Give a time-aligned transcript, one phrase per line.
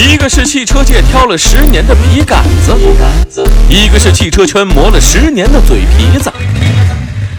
[0.00, 2.72] 一个是汽车界挑了十年的笔杆子，
[3.68, 6.32] 一个是汽车圈磨了十年的嘴皮子。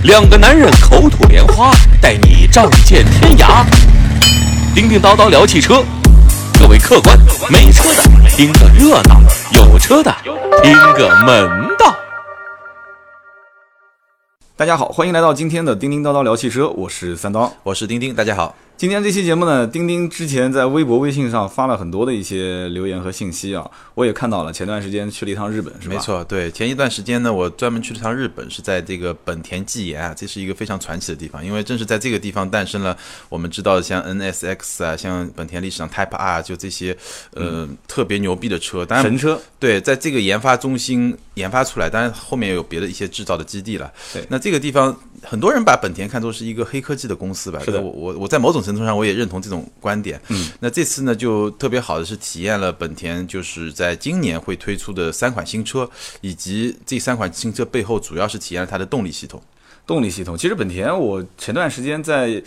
[0.03, 3.63] 两个男人口吐莲花，带你仗剑天涯。
[4.75, 5.81] 叮叮叨叨聊汽车，
[6.59, 7.17] 各位客官，
[7.49, 9.21] 没车的听个热闹，
[9.53, 10.13] 有车的
[10.61, 11.95] 听个门道。
[14.57, 17.53] 大家好，欢迎来到今天的叮叮叨叨聊汽车，我是三刀。
[17.63, 18.53] 我是丁丁，大家好。
[18.79, 24.53] 今天这期节目呢，钉钉之前在微博、微信上发了很多的一些留言和信息啊，我也看到了。
[24.53, 25.95] 前段时间去了一趟日本，是吧？
[25.95, 32.95] 没错，对，前一段时间呢，我专门去了趟日本，是在这个本田技研啊，这是一个非常传奇的地方，因为正是在这个地方诞生了
[33.27, 36.95] 我们知道的像 NSX 啊，像本田历史上 Type R 就这些
[37.33, 39.41] 呃特别牛逼的车，当然神车。
[39.59, 43.91] 对，在这个研发中心研发出来，当然后面也有别的一些制造的基地了。
[44.13, 47.59] 对，那这个地方很多人把本田看作是一个黑科技的公司吧？
[47.63, 50.21] 是的，我我我在某种程度上我也认同这种观点。
[50.29, 55.89] 嗯，那这次呢就特别好的是体验了本田就是在今年会推出的三款新车，
[56.21, 59.41] 以及这三款新车背后主要是体验了它的动力系统。
[59.85, 62.41] 动力系统，其实本田我前段时间在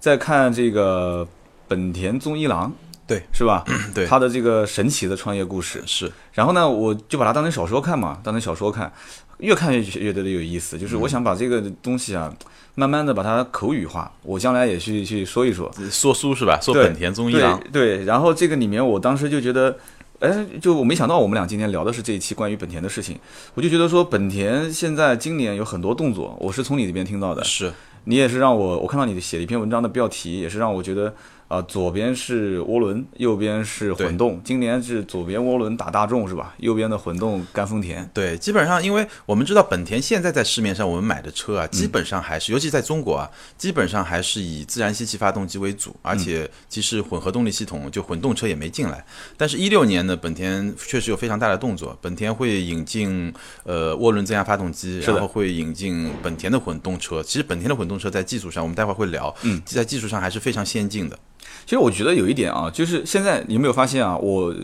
[0.00, 1.26] 在看这个
[1.68, 2.72] 本田宗一郎。
[3.08, 3.64] 对，是吧？
[3.94, 6.10] 对，他的这个神奇的创业故事是。
[6.32, 8.92] 然后呢，我就把它当成小说看嘛，当成小说看，
[9.38, 10.78] 越看越越觉得有意思。
[10.78, 12.32] 就是我想把这个东西啊，
[12.74, 15.70] 慢慢的把它口语化，我将来也去去说一说。
[15.90, 16.58] 说书是吧？
[16.60, 17.60] 说本田宗一郎。
[17.72, 19.76] 对，然后这个里面我当时就觉得，
[20.20, 23.18] 哎，就我没想到我们俩今天聊的是这一期关于本田的事情。
[23.54, 27.44] 我就觉得说，本田现在今年有很多动作，我是从你这边听到的。
[27.44, 27.72] 是。
[28.04, 31.14] 你也是让我，我看到你写了一篇文章的标题，也是让我觉得。
[31.48, 34.40] 啊，左边是涡轮，右边是混动。
[34.44, 36.54] 今年是左边涡轮打大众是吧？
[36.58, 38.08] 右边的混动干丰田。
[38.12, 49.04] 对，基本上，因为我们知道本田现在在市面上我们买的车啊，基本上还是，尤其在中国啊，基本上还是以自然吸气发动机为主，而且其实混合动力系统就混动车也没进来。
[49.36, 57.22] 但是，一六年呢，本田确实有非常大的动作，本田会引进呃涡轮增压发动机，然后会引进本田的混动车。
[57.22, 61.16] 其实，本田的混动车在技术上，我们待会儿会聊，嗯，在技术上还是非常先进的。
[61.66, 64.16] 其实我觉得有一点啊，就是现在你有没有发现啊？
[64.16, 64.54] 我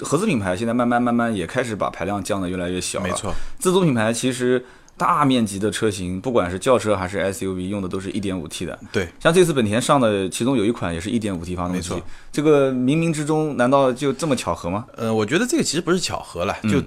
[0.00, 3.06] 合资品牌现在慢慢慢慢也开始把排量降得越来越小了。
[3.06, 4.62] 没错，自主品牌其实
[4.96, 8.76] 大面积的车型，不管是轿车还是 SUV，用的都是一点五 T 的。
[8.90, 11.76] 对，像这次本田上的，其中有一款也是一点五 T 发动机。
[11.76, 12.02] 没错，
[12.32, 14.86] 这个冥冥之中难道就这么巧合吗？
[14.96, 16.82] 呃，我觉得这个其实不是巧合了，就。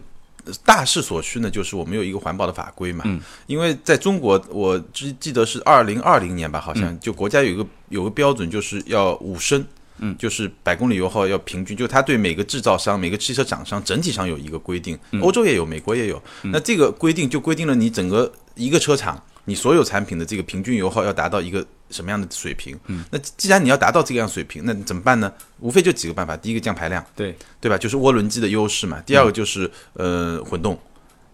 [0.63, 3.03] 大势所趋呢，就是我们有一个环保的法规嘛。
[3.07, 3.19] 嗯。
[3.45, 9.65] 因为在中国，我记记得是二零二零年吧，好像就国家有一个有个标准，就是要五升。
[9.99, 10.15] 嗯。
[10.17, 14.97] 就是百公里油耗要平均，就它对每个制造商、每个汽车厂商整体上有一个规定。
[15.21, 16.21] 欧洲也有，美国也有。
[16.43, 21.65] 那这个规定就规定了你整个一个车厂，你所有产品的这个平均油耗要达到一个。
[21.89, 22.77] 什么样的水平？
[22.87, 25.31] 嗯，那既然你要达到这个样水平，那怎么办呢？
[25.61, 26.35] 无非就几个办法。
[26.35, 27.77] 第一个降排量，对对吧？
[27.77, 29.01] 就是涡轮机的优势嘛。
[29.05, 30.77] 第二个就是呃混动，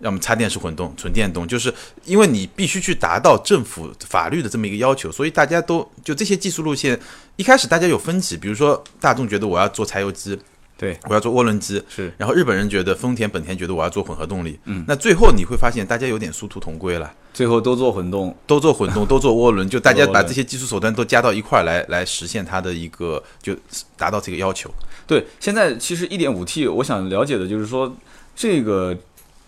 [0.02, 1.74] 要么插电式混动、纯电动，就是
[2.06, 7.00] 因为你必须去达到政府法律的这么一个要求，所以大家都就这些技术路线，
[7.36, 10.40] 一开始大家有分歧，比如说大众觉得我要做柴油机。
[10.78, 12.12] 对，我要做涡轮机，是。
[12.18, 23.56] 然后日本人觉得丰田、本田觉得我要做混合动力，嗯，那最后你会发现大家有点殊途同归了，最后都做混动，都做混动， 都做涡轮，就大家把这些技术手段都加到一块儿来，来实现它的一个，就
[23.96, 24.70] 达到这个要求。
[25.08, 27.96] 对，现在其实一点五 T，我想了解的就是说
[28.36, 28.98] 这个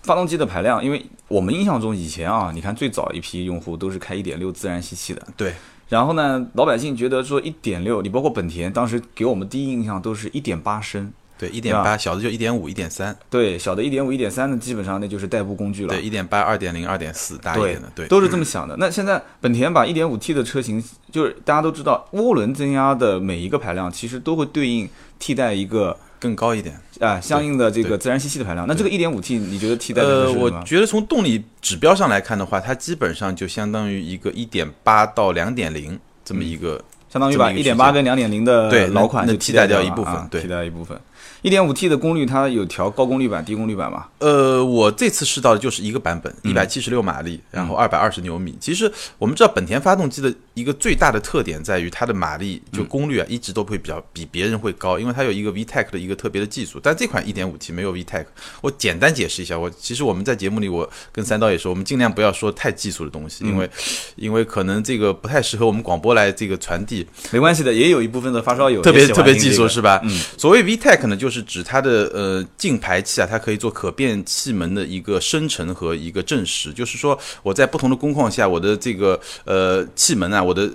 [0.04, 5.54] 发动机的排量，因为我们印象中以前啊，你看最早一批用户都是开一点六自然吸气的，对。
[5.88, 11.12] 然后呢，老百姓觉得说一点六，你包括本田当时给我们第一印象都是一点八升。
[11.38, 13.14] 对，一点八，小的就一点五、一点三。
[13.30, 15.90] 对，小的一点五、一点三的，基本上那就是代步工具了。
[15.90, 18.74] 对，一点八、二点零、二点四，大一点的，对，都是这么想的。
[18.80, 20.82] 那现在本田把一点五 T 的车型，
[21.12, 24.88] 就是大家都知道，涡轮增压的每一个排量，其实都会对应
[25.20, 28.66] 替代一个更高一点啊，相应的这个自然吸气的排量。
[28.68, 30.46] 那这个一点五 T，你觉得替代的是什么？
[30.48, 41.00] 呃，我觉得从动力指标上来看的话，它基本上就相当于一个一点八到两点零这么一个，相当于把一点八跟两点零的对老款就替代掉一部分，对，替代一部分。
[41.46, 44.08] 一点五 T 的功率，它有调高功率版、低功率版吗？
[44.18, 48.58] 呃，我这次试到的就是一个版本，一百七十六马力，然后二百二十牛米。
[48.60, 56.80] 其实我们知道本田发动机的一个最大的特点在于它的马力就功率啊，一直都会比较比别人会高，因为它有一个 VTEC 的一个特别的技术。
[56.82, 58.26] 但这款一点五 T 没有 VTEC。
[58.62, 63.70] 我简单解释一下，我其实我们在节目里，我跟三刀也说，我们尽量不要说太技术的东西，因为
[64.16, 67.06] 因为可能这个不太适合我们广播来这个传递。
[67.30, 70.02] 没关系的，也有一部分的发烧友特别特别技术是吧？
[70.04, 70.10] 嗯，
[70.40, 72.12] 所谓 VTEC 呢，就是指它的。
[72.14, 80.70] 呃，进排气啊，它可以做可变气门的一个生成和一个证实，就是说我在不同的工况下，我的这个呃气门啊，我的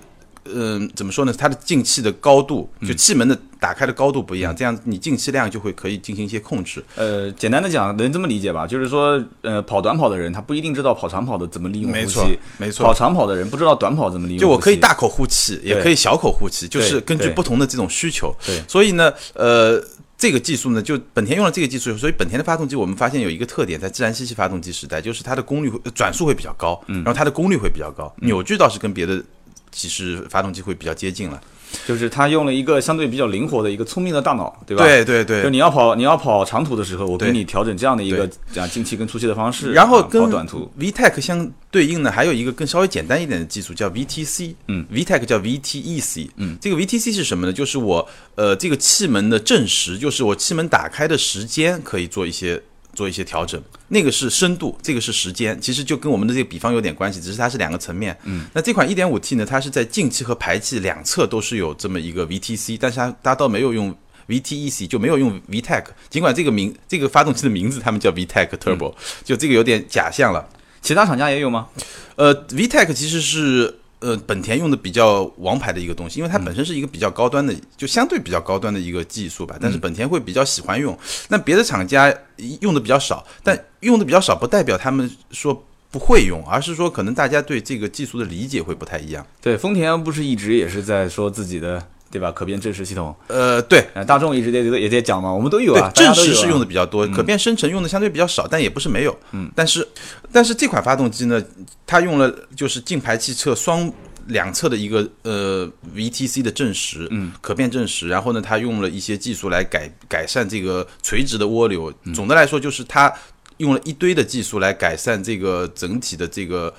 [0.53, 1.33] 嗯、怎么说呢？
[1.37, 6.83] 它的进气的高度，就气门的打开的高度不一样，这样你进气量就会可以进行一些控制。
[6.97, 8.67] 呃，简单的讲，能这么理解吧？
[8.67, 12.27] 就是说，呃，跑短跑的人他不一定知道跑长跑的怎么利用呼吸，没错
[12.59, 14.41] 没错跑长跑的人不知道短跑怎么利用。
[14.41, 18.35] 就我可以大口呼气，也可以小口呼气，就是根据不同的这种需求。
[18.47, 19.83] 对所以呢，呃。
[20.21, 29.25] 这个技术呢，就本田用了这个技术，所以本田的发动机我们发现有一个特点，在自然吸气发动机时代，就是它的功率转速会比较高，嗯然后它的功率会比较高，扭矩倒是跟别的
[29.73, 31.43] 其实发动机会比较接近了。
[31.87, 34.85] 就是他用了一个相对比较灵活的一个聪明的大脑，对吧？
[34.85, 40.71] 对对对就你要跑你要跑长途的时候，我给你调整这样的一个啊进气跟出气的方式，啊然后跟跑短途。
[40.79, 47.53] VTEC 相对应的，还有一个更稍微简单一点的技术叫 VTC，嗯，VTEC 叫 VTEC，嗯，这个 VTC 是什么呢？
[47.53, 52.61] 就是我呃这个气门的正时，就是我气门打开的时间可以做一些
[53.01, 53.59] 做一些调整，
[53.89, 58.15] 那个是深度，这个是时间，其实就跟我们的这个比方有点关系，只是它是两个层面。
[58.25, 63.97] 嗯，那这款 1.5T 呢，它是在进气和排气两侧都是有这么一个 VTC，但是它它倒没有用
[64.29, 68.95] VTEC，就没有用 VTEC，尽管这个名这个发动机的名字他们叫 VTEC Turbo，、
[69.25, 70.47] 就这个有点假象了。
[70.83, 71.69] 其他厂家也有吗？
[72.17, 79.57] 呃，VTEC 其实是呃本田用的比较王牌的一个东西，因为它本身是一个比较高端的，就相对比较高端的一个技术吧。
[79.61, 80.99] 但是本田会比较喜欢用，
[81.29, 82.15] 那别的厂家
[82.61, 89.27] 用的比较少，但用的比较少不代表他们说不会用，而是说可能大家对这个技术的理解会不太一样。
[89.41, 92.33] 对，丰田不是一直也是在说自己的对吧？
[92.33, 93.87] 可变正时系统，呃，对。
[93.95, 99.17] 呃，大众一直也也在讲嘛，我们都有啊正时是用的比较多，可变生成用的相对比较少，但也不是没有。
[99.33, 99.87] 嗯，但是
[100.33, 101.41] 但是这款发动机呢，
[101.87, 103.91] 它用了就是进排气侧双
[104.27, 111.93] 两侧的一个呃 VTC 的正时，嗯，可变正时，然后呢，它用了一些技术来改改善这个垂直的涡流。
[112.15, 113.13] 总的来说，就是它
[113.59, 116.73] 用了一堆的技术来改善这个整体的这个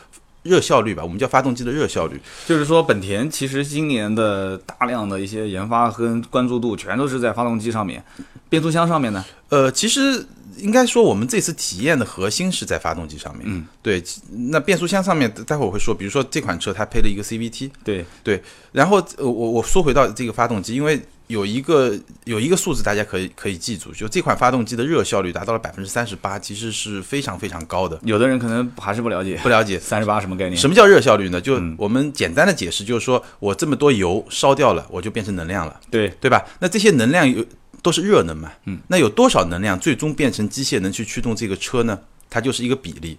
[0.43, 2.19] 热效率吧，我们叫发动机的热效率。
[2.47, 8.03] 就是说，本田其实今年的大量的一些研发跟关注度，全都是在发动机上面，
[8.49, 9.23] 变速箱上面呢。
[9.49, 10.25] 呃，其实
[10.57, 13.43] 应该说我们这次体验的核心是在发动机上面。
[13.45, 14.03] 嗯，对。
[14.49, 27.99] 那变速箱上面，待会儿我会说，比如说这款车它配了一个 CVT，对对，然后呃我我说回到这个发动机，因为有一个有一个数字大家可以可以记住，就这款发动机的热效率达到了百分之三十八，其实是非常非常高的。
[28.03, 30.57] 有的人可能还是不了解，不了解三十八什么概念？
[30.57, 31.39] 什么叫热效率呢？
[31.39, 35.79] 就嗯我们简单的解释，就是说我这么多油烧掉了，我就变成能量了。
[35.89, 36.43] 对，对吧？
[36.59, 37.45] 那这些能量有
[37.81, 41.99] 都是热能嘛，嗯，那有多少能量最终变成机械能去驱动这个车呢？
[42.29, 43.17] 它就是一个比例，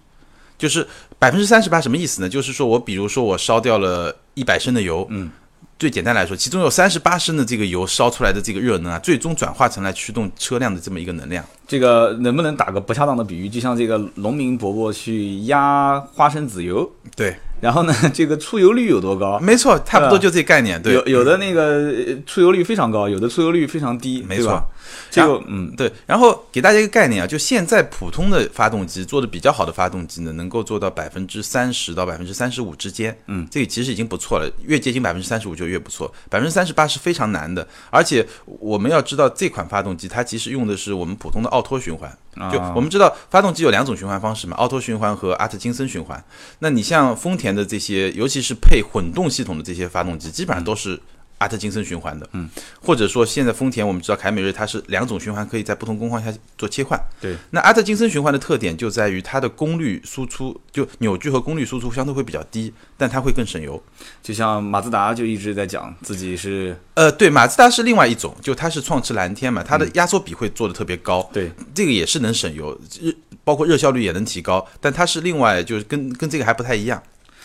[0.56, 0.86] 就是
[1.18, 2.28] 百分之三十八什么意思呢？
[2.28, 5.30] 就是说我比如说我烧掉了一百升的油，嗯，
[5.78, 11.44] 最简单来说，其中有三十八升的这个油烧出来的这个热能啊，最终转化成来驱动车辆的这么一个能量。
[11.66, 13.48] 这个能不能打个不恰当的比喻？
[13.48, 19.38] 就像这个农民伯伯去压花生籽油，对，然后呢，这个出油率有多高？
[19.38, 20.82] 没错，差不多就这概念。
[20.82, 24.64] 对，有有的那个呃出油率非常高，有的出油率非常低，没错对吧。
[25.12, 42.12] 这个嗯，对，然后给大家一个概念啊，就现在普通的发动机做的比较好的发动机呢，能够做到百分之三十到百分之三十五之间，嗯，这个其实已经不错了，越接近百分之三十五就越不错，百分之三十八是非常难的，而且我们要知道这款发动机它其实用的是我们普通的奥托循环，
[42.50, 46.25] 就我们知道发动机有两种循环方式嘛，奥托循环和阿特金森循环，
[46.61, 51.00] 那你像丰田的这些，尤其是配混动系统的这些发动机，基本上都是。
[51.42, 52.48] 阿特金森循环的，嗯，
[52.80, 57.36] 或者说现在丰田我们知道凯美瑞它是两种循环可以在不同工况下做切换，对。
[57.50, 63.82] 那阿特金森循环的特点就在于它的功率输出，就扭矩和功率输出相对会比较低，但它会更省油。
[64.22, 73.12] 就像马自达就一直在讲自己是呃，对，马自达是另外一种，就它是创驰蓝天嘛，它的压缩比会做的特别高，对这个也是能省油，热
[73.44, 77.02] 包括热效率也能提高，但它是另外就是跟跟这个还不太一样。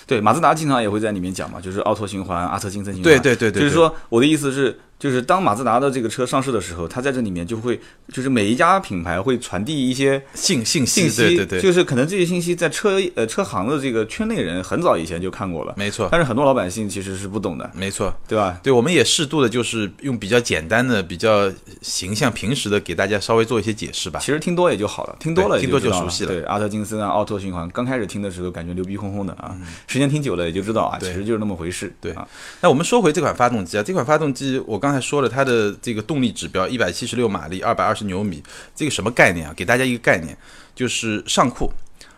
[0.07, 3.13] 对，马自达经常也会在里面讲嘛，就是奥拓循环、阿特金森循环。
[3.13, 7.79] 对对对对就是说我的意思是，就是当马自达的这个车上市的时候，它在这里面就会，
[8.11, 18.13] 就是每一家品牌会传递一些信信息，信息，对对对，就是可能这些信息在车呃车行的这个圈内人很早以前就看过了，没错，但是很多老百姓其实是不懂的，没错。
[18.27, 18.59] 对吧？
[18.63, 21.51] 对，我们也适度的，就是用比较简单的、比较
[21.81, 24.19] 形象、平时的，给大家稍微做一些解释吧。
[24.19, 29.55] 其实听多也就好了，听多了对听多就熟悉了对，阿特金森啊，奥拓循环，刚开始听的时候感觉牛逼哄哄的啊，
[29.87, 31.93] 时间听久了也就知道啊，其实就是那么回事。
[32.01, 32.27] 对啊，
[32.61, 38.41] 那我们说回这款发动机啊，这款发动机我刚才说了，它的这个动力指标一百七十六马力，二百二十牛米，
[38.75, 39.53] 这个什么概念啊？
[39.55, 40.37] 给大家一个概念，
[40.75, 41.71] 就是上酷。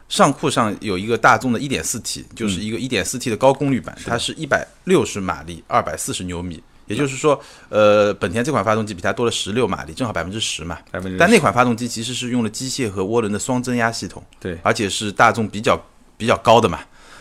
[0.07, 6.63] 上酷上有一个大众的一点四 T，就是一个一点四 T 的高功率版，它是一百六十马力，二百四十牛米。
[6.87, 10.79] 也就是说，呃，本田这款发动机比它多了十六马力，正好百分之十嘛。
[10.91, 15.79] 但那款发动机其实是用了机械和涡轮的双增压系统，对而且是大众比较
[16.17, 16.79] 比较高的嘛。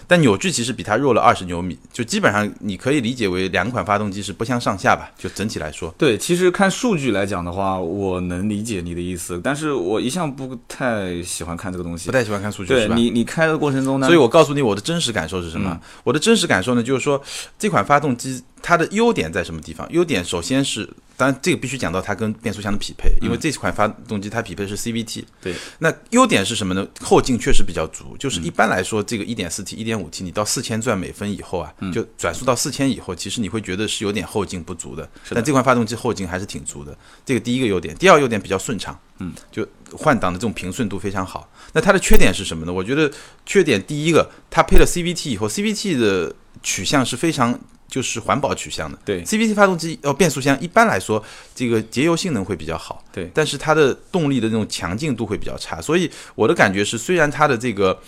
[0.08, 5.94] 但扭矩其实比它弱了二十牛米，就基本上你可以理解为两款发动机是不相上下吧，就整体来说。
[5.98, 12.94] 对，其实看数据来讲的话，我能理解你的意思，但是我一向不太喜欢看这个东西，不太喜欢看数据，是吧？
[12.94, 15.78] 对你，你开的过程中呢，所以我告诉你我的真实感受是什么？
[16.02, 17.22] 我的真实感受呢，就是说
[17.58, 19.90] 这款发动机它的优点在什么地方？
[19.92, 20.88] 优点首先是。
[21.18, 25.24] 当然，这个必须讲到它跟变速箱的匹配，因为这款发动机它匹配的是 CVT。
[25.42, 26.86] 对，那优点是什么呢？
[27.00, 35.10] 后劲确实比较足，就是一般来说，这个 1.4T、1.5T，你到四千转每分以后啊，就转速到四千以后，其实你会觉得是有点后劲不足的。
[35.30, 36.96] 但这款发动机后劲还是挺足的，
[37.26, 37.92] 这个第一个优点。
[37.96, 41.50] 第二优点比较顺畅，嗯，就换挡的这种平顺度非常好。
[41.72, 42.72] 那它的缺点是什么呢？
[42.72, 43.10] 我觉得
[43.44, 47.58] 缺点第一个，它配了 CVT 以后，CVT 的取向是非常。
[47.88, 57.98] 就是环保取向的，对，CVT 发动机哦，变速箱一般来说，这个节油性能会比较好，对，但是它的动力的那种强劲度会比较差，所以我的感觉是，虽然它的这个。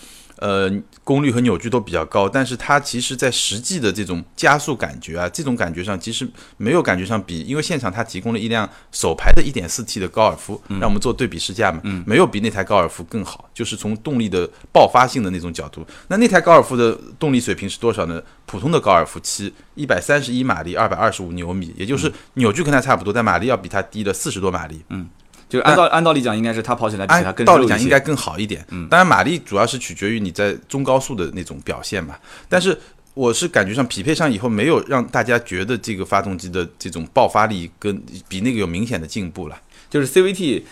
[0.41, 0.73] 呃，
[1.05, 15.87] 功率和扭矩都比较高，但是它其实，在实际的这种加速感觉啊，这种感觉上，其实没有感觉上比，因为现场它提供了一辆首排的 1.4T 的高尔夫，让我们做对比试驾嘛，没有比那台高尔夫更好，就是从动力的爆发性的那种角度。
[16.09, 18.23] 那那台高尔夫的动力水平是多少呢？
[18.47, 24.83] 普通的高尔夫七，一百三十一马力，二百二十五牛米，也就是扭矩跟它差不多，但马力要比它低了四十多马力。
[24.89, 25.07] 嗯。
[25.51, 28.65] 就按照按道理讲，应该是它跑起来比它更道理讲应该更好一点。
[28.71, 32.17] 嗯，当然马力主要是取决于你在中高速的那种表现嘛。
[32.49, 32.79] 但是
[33.15, 39.61] 我是感觉上匹配上以后，没有让大家觉得这个发动机的这种爆发力跟比那个有明显的进步了。
[39.91, 40.63] 就是 CVT，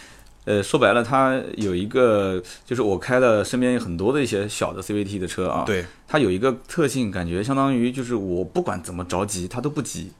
[0.44, 10.12] 呃，说白了，它有一个，就是我开了身边有很多的一些小的 CVT 的车啊，对，它有一个特性，感觉相当于就是我不管怎么着急，它都不急。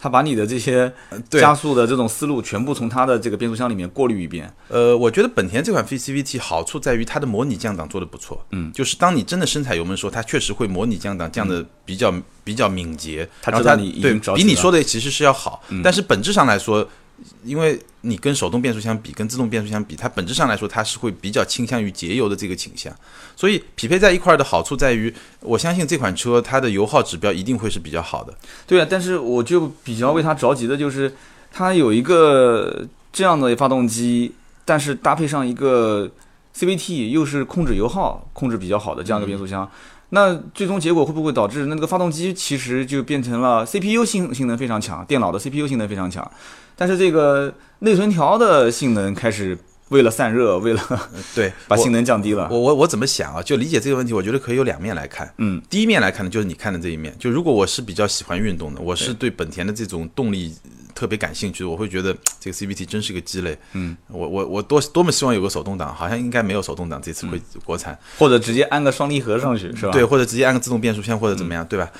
[0.00, 0.90] 他把你的这些
[1.28, 4.50] 加速的这种思路全部从它的这个变速箱里面过滤一遍。
[4.68, 8.42] 呃，我觉得本田这款 CVT 好处在于它的模拟降档做的不错。
[8.52, 13.28] 嗯，就是当你真的深踩油门的时候，它确实会模拟降档，降的比较比较敏捷。
[13.42, 16.88] 它知道你对比你说的其实是要好，但是本质上来说。
[17.44, 22.94] 因为你跟手动变速箱比，跟自动变速箱比，它本质上来说，它是会比较倾向于节油的这个倾向，
[23.36, 28.34] 所以匹配在一块儿的好处在于，我相信这款车它的油耗指标一定会是比较好的。
[28.66, 31.14] 对啊，但是我就比较为它着急的就是，
[31.52, 34.32] 它有一个这样的发动机，
[34.64, 36.10] 但是搭配上一个
[36.56, 39.70] CVT，又是控制油耗控制比较好的这样一个变速箱。
[40.10, 46.28] 那最终结果会不会导致那个发动机其实就变成了 CPU 性性能非常强，电脑的 CPU 性能非常强，
[46.76, 49.56] 但是这个内存条的性能开始
[49.90, 52.48] 为了散热，为了对 把性能降低了。
[52.50, 53.40] 我我我怎么想啊？
[53.40, 55.32] 就理解这个问题，我觉得可以有两面来看。
[55.38, 57.14] 嗯，第一面来看呢，就是你看的这一面。
[57.18, 60.54] 就如果我是比较喜欢运动的，我是对本田的这种动力。
[60.92, 63.56] 特别感兴趣，我会觉得这个 CVT 真是个鸡肋。
[63.72, 69.92] 嗯，我我我多多么希望有个手动挡，好像应该没有手动挡，这次会国产，或者直接安个双离合上去，是吧？
[69.92, 71.90] 对，或者直接安个自动变速箱，或者怎么样，对吧？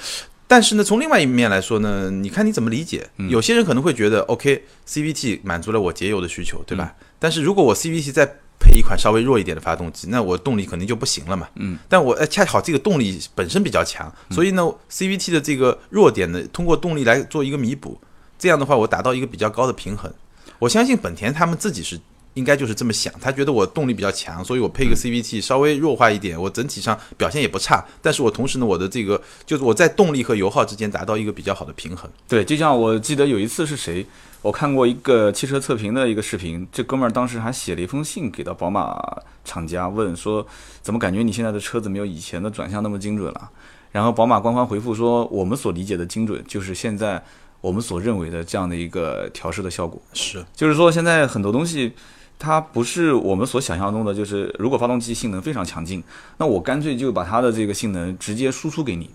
[0.47, 3.09] 但是呢，从另外一面来说呢，你看你怎么理解？
[3.30, 6.92] 有些人可能会觉得，OK，CVT 满足了我节油的需求，对吧？
[7.20, 8.26] 但是如果我 CVT 再
[8.58, 11.46] 配一款稍微弱一点的发动机，那我动力肯定就不行了嘛。
[11.54, 18.00] 嗯，但我恰好这个动力本身比较强，所以呢，CVT 的这个弱点呢，通过动力来做一个弥补。
[18.38, 20.12] 这样的话，我达到一个比较高的平衡。
[20.58, 22.00] 我相信本田他们自己是
[22.34, 27.84] 应该就是这么想，他觉得我动力比较强，所以我配一个 CVT 稍微弱化一点，我整体上表现也不差。
[28.00, 32.08] 但是我同时呢，我的这个就是我在动力和油耗之间达到一个比较好的平衡。
[32.28, 34.06] 对，就像我记得有一次是谁，
[34.42, 38.96] 我看过一个汽车测评的一个视频，这哥们儿当时还写了一封信给到宝马
[39.44, 40.46] 厂家，问说
[40.82, 43.50] 怎么感觉你现在的车子没有以前的转向那么精准了？
[43.90, 47.22] 然后宝马官方回复说，我们所理解的精准就是现在。
[47.62, 51.92] 我们所认为的这样的一个调试的效果是，就是说现在很多东西，
[52.40, 56.02] 它不是我们所想象中的，就是如果发动机性能非常强劲，
[56.38, 59.11] 那我干脆就把它的这个性能直接输出给你。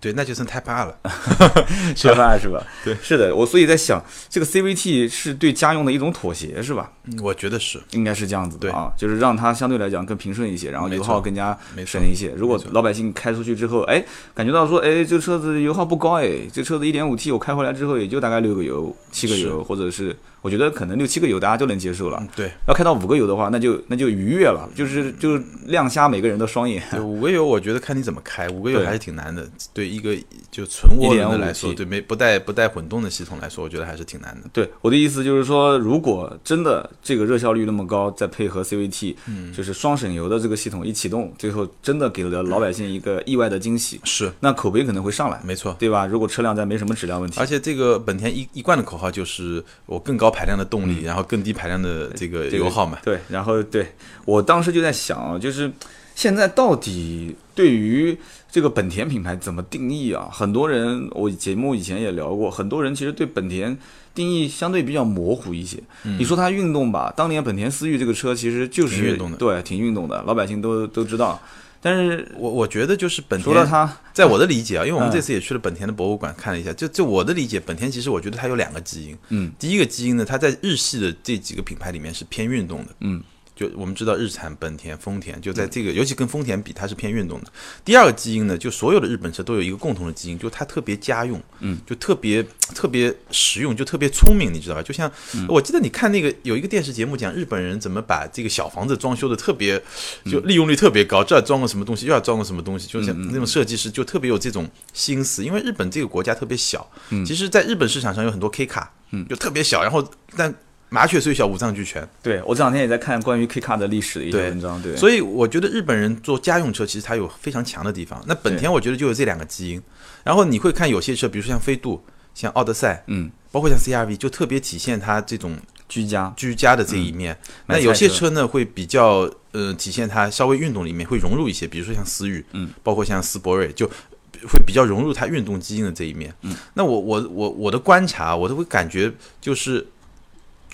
[0.00, 0.96] 对，那就成太霸了，
[1.94, 2.64] 学霸是吧？
[2.82, 6.90] 对，是的，我所以在想，这个 CVT 是对家用的一种妥协，是吧？
[7.22, 11.56] 我觉得是，应该是这样子的啊，就是让它相对来讲更平顺一些，然后油耗更加
[11.86, 12.32] 省一些。
[12.36, 20.16] 如果老百姓开出去之后，哎，感觉到说，哎，这个车子油耗不高，哎，这车子一点五 T 我开回来之后也就大概六个油、七个油，或者是。
[20.44, 22.22] 我觉得可能六七个油大家就能接受了。
[22.36, 26.82] 对，要开到五个油的话，那就那就愉悦了，就是就亮瞎每个人的双眼。
[27.02, 29.48] 五个油，我觉得看你怎么开，五个油还是挺难的。
[29.72, 30.14] 对一个
[30.50, 34.50] 就纯涡轮的来说，对没不带不带混动的系统来说，我觉得还是挺难的。
[34.52, 43.98] 对我的意思就是说，如果真的这个热效率那么高，再配合 CVT，嗯，就是双省油的这个系统一启动，最后真的给了老百姓一个意外的惊喜。
[44.04, 45.40] 是，那口碑可能会上来。
[45.42, 46.06] 没错，对吧？
[46.06, 50.34] 如果车辆再没什么质量问题，而且这个本田一一贯的口号就是我更高。
[50.34, 52.98] 排量的动力，然后更低排量的这个油耗嘛。
[53.04, 53.86] 对，然后对
[54.24, 55.70] 我当时就在想啊，就是
[56.16, 58.18] 现在到底对于
[58.54, 60.28] 这个本田品牌怎么定义啊？
[60.30, 63.76] 很多人我节目以前也聊过，很多人其实对本田
[64.14, 65.76] 定义相对比较模糊一些。
[66.04, 71.42] 你说它运动吧，当年本田思域这个车其实就是运动的对，挺运动的，老百姓都都知道。
[71.82, 79.18] 但是我我觉得就是本田，除了它，在我的理解啊，因为我们嗯这次也去了本田的博物馆看了一下，就就我的理解，本田其实我觉得它有两个基因。
[79.30, 82.90] 嗯，第一个基因呢，它在日系的这几个品牌里面是偏运动的。
[83.00, 83.20] 嗯，
[83.54, 87.46] 就我们知道日产、本田、丰田，就在这个，尤其跟丰田比，它是偏运动的。
[87.84, 92.44] 第二个基因呢，就所有的日本车都有一个共同的基因，就是它特别家用，嗯，就特别
[92.74, 94.82] 特别实用，就特别聪明，你知道吧？
[94.82, 95.10] 就像、
[95.48, 99.80] 我记得你看那个有一个电视节目讲日本人怎么把这个小房子装修的特别，
[100.24, 106.90] 就利用率特别高，这儿装个什么东西，又要装个什么东西，就像那种设计师就特别有这种心思，因为日本这个国家特别小，
[107.24, 110.04] 其实在日本市场上有很多 K 卡，嗯，就特别小，然后
[110.36, 110.52] 但
[110.94, 112.08] 麻雀虽小，五脏俱全。
[112.22, 118.22] 对我这两天也在看关于 K 卡的历史的一些对文章，对，所以我觉得日本人做家用车，其实它有非常强的地方。
[118.28, 119.82] 那本田我觉得就有这两个基因。
[120.22, 122.00] 然后你会看有些车，比如说像飞度、
[122.32, 125.56] 像奥德赛，嗯，包括像 CRV，就特别体现它这种
[125.88, 127.36] 居家，居家的这一面。
[127.66, 136.32] 买那有些车车呢，会比较呃体现它稍微运动里面会融入一些，比如说像思域，嗯，包括像斯铂瑞，就会比较融入它运动基因的这一面。
[136.42, 139.86] 嗯，那我我我我的观察，我都会感觉就是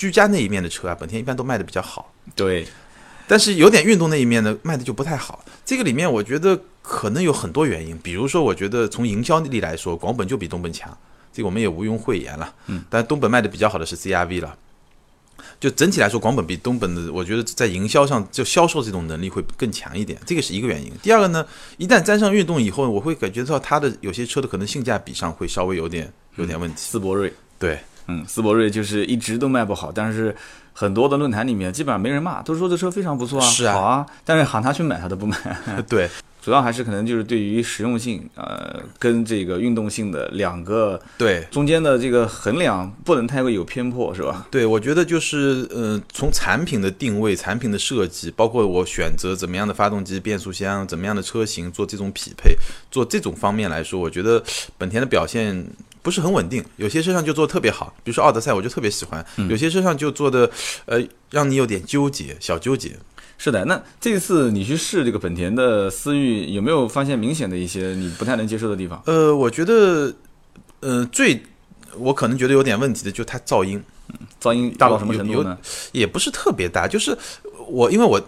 [0.01, 2.11] 居家那一面的车啊，本田一般都卖的比较好。
[2.35, 2.67] 对，
[3.29, 5.45] 但是有点运动那一面呢，卖的就不太好。
[5.63, 10.97] 这个里面我觉得可能有很多原因，比如说，我觉得从营销力来说，广本就比东本强，
[11.31, 12.55] 这个我们也毋庸讳言了。
[12.69, 14.57] 嗯，但东本卖的比较好的是 CRV 了。
[15.59, 20.91] 就整体来说，广本比东本的，我觉得在营销上就销售这种能力会更强一点，这个是一个原因。
[21.03, 26.77] 第二个呢，一旦沾上运动以后，我会感觉到它的有些车的可能性价比上会稍微有点有点问题。
[26.79, 30.35] 斯铂瑞，对，嗯，斯铂瑞就是一直都卖不好，但是
[30.73, 35.37] 很多的论坛里面基本上没人骂，都说这车非常不错啊，是啊好啊，但是喊他去买他都不买，
[35.89, 36.09] 对，
[36.43, 44.47] 主要还是可能就是对于实用性，呃，跟这个运动性的两个对，中间的这个衡量不能太过有偏颇，是吧？
[44.51, 52.57] 对，我觉得就是呃，从产品的定位、产品的设计，包括我选择怎么样的发动机、变速箱、怎么样的车型做这种匹配，
[52.91, 54.43] 做这种方面来说，我觉得
[54.79, 55.67] 本田的表现
[56.03, 56.65] 不是很稳定。
[56.77, 60.51] 有些车上就做的特别好，比如说奥德赛，我就特别喜欢；有些车上就做的
[60.87, 60.99] 呃，
[61.31, 62.97] 让你有点纠结，小纠结。
[63.43, 69.03] 是的，那这次你去试这个本田的思域，有没有发现明显的一些你不太能接受的地方？
[69.07, 70.15] 呃，我觉得
[70.81, 71.43] 呃最
[71.97, 73.83] 我可能觉得有点问题的，就是它噪音。
[74.39, 75.57] 噪音大到什么程度呢？
[75.93, 77.17] 也不是特别大，就是
[77.67, 78.21] 我因为我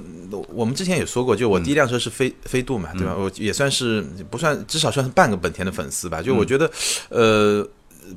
[0.48, 3.14] 我们之前也说过，就我第一辆车是飞、飞度嘛，对吧？
[3.14, 6.22] 我也算是不算，至少算是半个本田的粉丝吧。
[6.22, 6.70] 就我觉得，
[7.10, 7.68] 呃，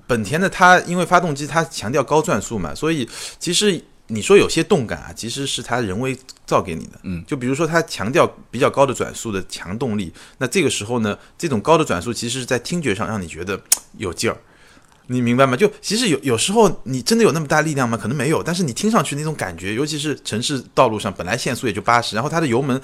[0.08, 3.06] 本田的它因为发动机它强调高转速嘛，所以
[3.38, 3.84] 其实。
[4.08, 7.00] 你说有些动感啊，其实是它人为造给你的。
[7.04, 13.60] 嗯，就比如说它强调比较高的转速的强动力，那这个时候呢，这种高的转速其实是在听觉上让你觉得
[13.98, 14.38] 有劲儿。
[15.08, 15.56] 你明白吗？
[15.56, 17.96] 就其实有有时候你真的有那么大力量吗？
[17.96, 22.82] 可能没有，但是你听上去那种感觉，尤其是城市道路上，本来限速也就八十，然后它的油门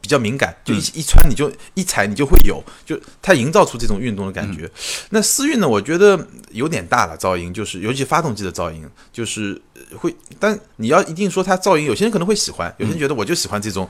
[0.00, 4.70] 比较敏感，就一、一穿你就一踩你就会有，就它营造出这种运动的感觉。
[5.10, 13.88] 那思域呢，我觉得有点大了噪音，就是尤其发动机的噪音，就是呃会，但你要一定说它噪音，有些人可能会喜欢，有些人觉得我就喜欢这种。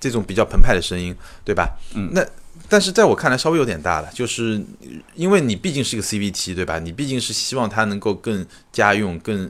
[0.00, 1.78] 这种比较澎湃的声音，对吧？
[1.94, 2.26] 嗯那
[2.68, 4.60] 但是在我看来稍微有点大了，就是
[5.14, 6.80] 因为你毕竟是一个 CVT，对吧？
[6.80, 9.48] 你毕竟是希望它能够更家用、更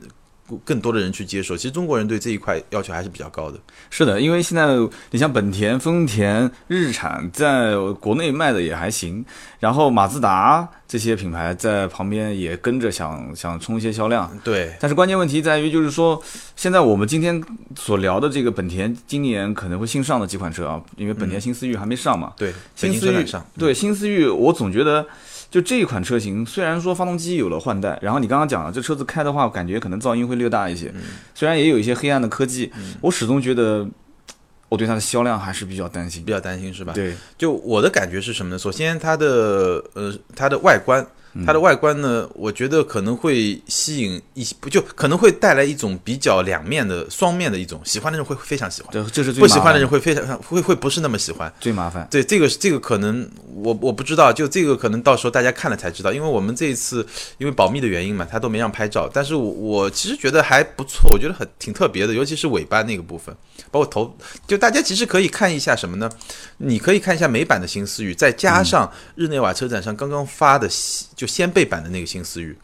[0.58, 1.56] 更多的人去接受。
[1.56, 3.58] 其实中国人对这一块要求还是比较高的。
[3.90, 4.66] 是的，因为现在
[5.10, 9.24] 你像本田、丰田、日产在国内卖的也还行，
[9.60, 14.30] 然后马自达这些品牌在旁边也跟着想想冲一些销量。
[14.44, 16.22] 对，但是关键问题在于，就是说，
[16.56, 17.42] 现在我们今天
[17.76, 22.32] 所聊的这个本田今年可能会新上的几款车啊，因为本田新思域还没上嘛。
[22.36, 25.06] 对，新思域上，对新思域，我总觉得
[25.52, 31.02] 就这一款车型，虽然说发动机有了换代，然后你刚刚讲了，这车子开的话，感觉可能噪音会略大一些，嗯
[31.34, 33.86] 虽然也有一些黑暗的科技，我始终觉得
[34.70, 36.32] 我对它的销量还是比较担心比。
[36.32, 36.94] 较担心是吧？
[36.94, 38.58] 对，就我的感觉是什么呢？
[38.58, 41.06] 首先，它的呃，它的外观，
[41.46, 51.52] 它的外观呢，我觉得可能会吸引一些，不就可能会带来一种比较两面的、双面的一种，喜欢的人会非常喜欢，这这是最不喜欢的人会非常会会不是那么喜欢。
[51.58, 52.06] 最麻烦。
[52.10, 57.06] 对，这个这个可能我我不知道，就这个可能到时候大家看了才知道，因为我们这一次
[57.38, 59.08] 因为保密的原因嘛，他都没让拍照。
[59.12, 63.34] 但是我我其实觉得还不错，我觉得很挺特别的，尤其是尾巴那个部分，
[63.70, 64.14] 包括头，
[64.46, 66.10] 就大家其实可以看一下什么呢？
[66.58, 72.56] 你可以看一下美版的新思域，再加上日内瓦车展上刚刚发的西就先辈版的那个新思域，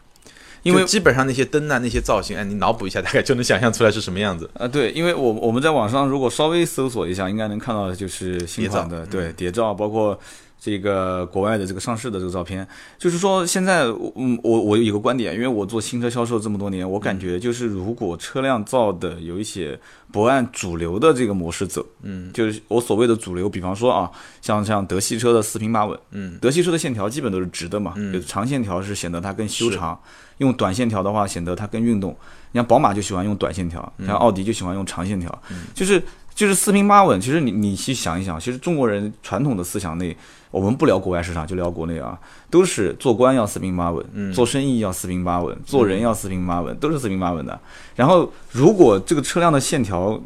[0.63, 4.49] 因为基本上那些灯啊那些造型，哎，你脑补一下，大概就能想象出来是什么样子。
[4.53, 10.19] 啊，对，因为我我们在网上如果稍微搜索一下，应该能看到的就是新款的对谍照，包括
[10.59, 12.67] 这个国外的这个上市的这个照片。
[12.97, 19.79] 就是说，现在嗯，我我有一个观点，因为我做新车销售这么多年，我感觉就是如果车辆造的有一些
[20.11, 29.99] 不按主流的这个模式走，嗯就是我所谓的主流，比方说啊，像像德系车的四平八稳，嗯德系车的线条基本都是直的嘛，嗯长线条是显得它更修长，
[30.39, 32.15] 用短线条的话显得它更运动。
[32.51, 35.41] 你像宝马就喜欢用短线条，嗯像奥迪就喜欢用长线条，
[35.75, 36.01] 就是
[36.33, 37.21] 就是四平八稳。
[37.21, 40.17] 其实你你去想一想，其实中国人传统的思想内，
[40.51, 47.59] 我们不聊国外市场，就聊国内啊，都是做官要四平八稳，嗯做生意要四平八稳，做人要四平八稳，都是四平八稳的。
[47.95, 50.21] 然后如果这个车辆的线条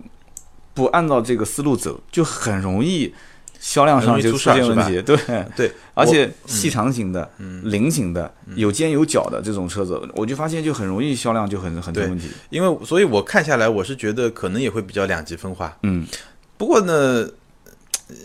[0.74, 3.14] 不按照这个思路走，就很容易
[3.60, 5.02] 销量上就出现问题。
[5.02, 5.18] 对，
[5.56, 7.30] 对，而且嗯细长型的、
[7.64, 12.30] 菱形的、有尖有角的这种车子，我就发现就很容易销量就很很多问题。
[12.50, 15.78] 因为所以我看下来，我是觉得可能也会比较两极分化。
[15.84, 16.06] 嗯，
[16.58, 17.28] 不过呢，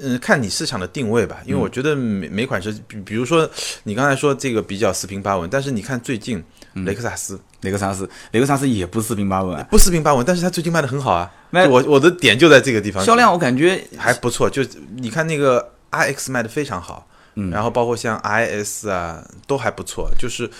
[0.02, 3.48] 嗯，看你市场的定位吧，因为嗯我觉得每每款车，比比如说
[3.84, 6.42] 你刚才说这个比较四平八稳，但是你看最近
[6.74, 11.30] 嗯雷克萨斯雷克萨斯，雷克萨斯也不四平八稳，不四平八稳，但是它最近卖的很好啊。
[11.50, 14.50] 卖我我的点就在这个地方，销量我感觉还不错。
[14.50, 14.62] 就
[14.96, 20.10] 你看那个 I X 卖的非常好，嗯然后包括像 IS 啊都还不错。
[20.18, 20.50] 就是，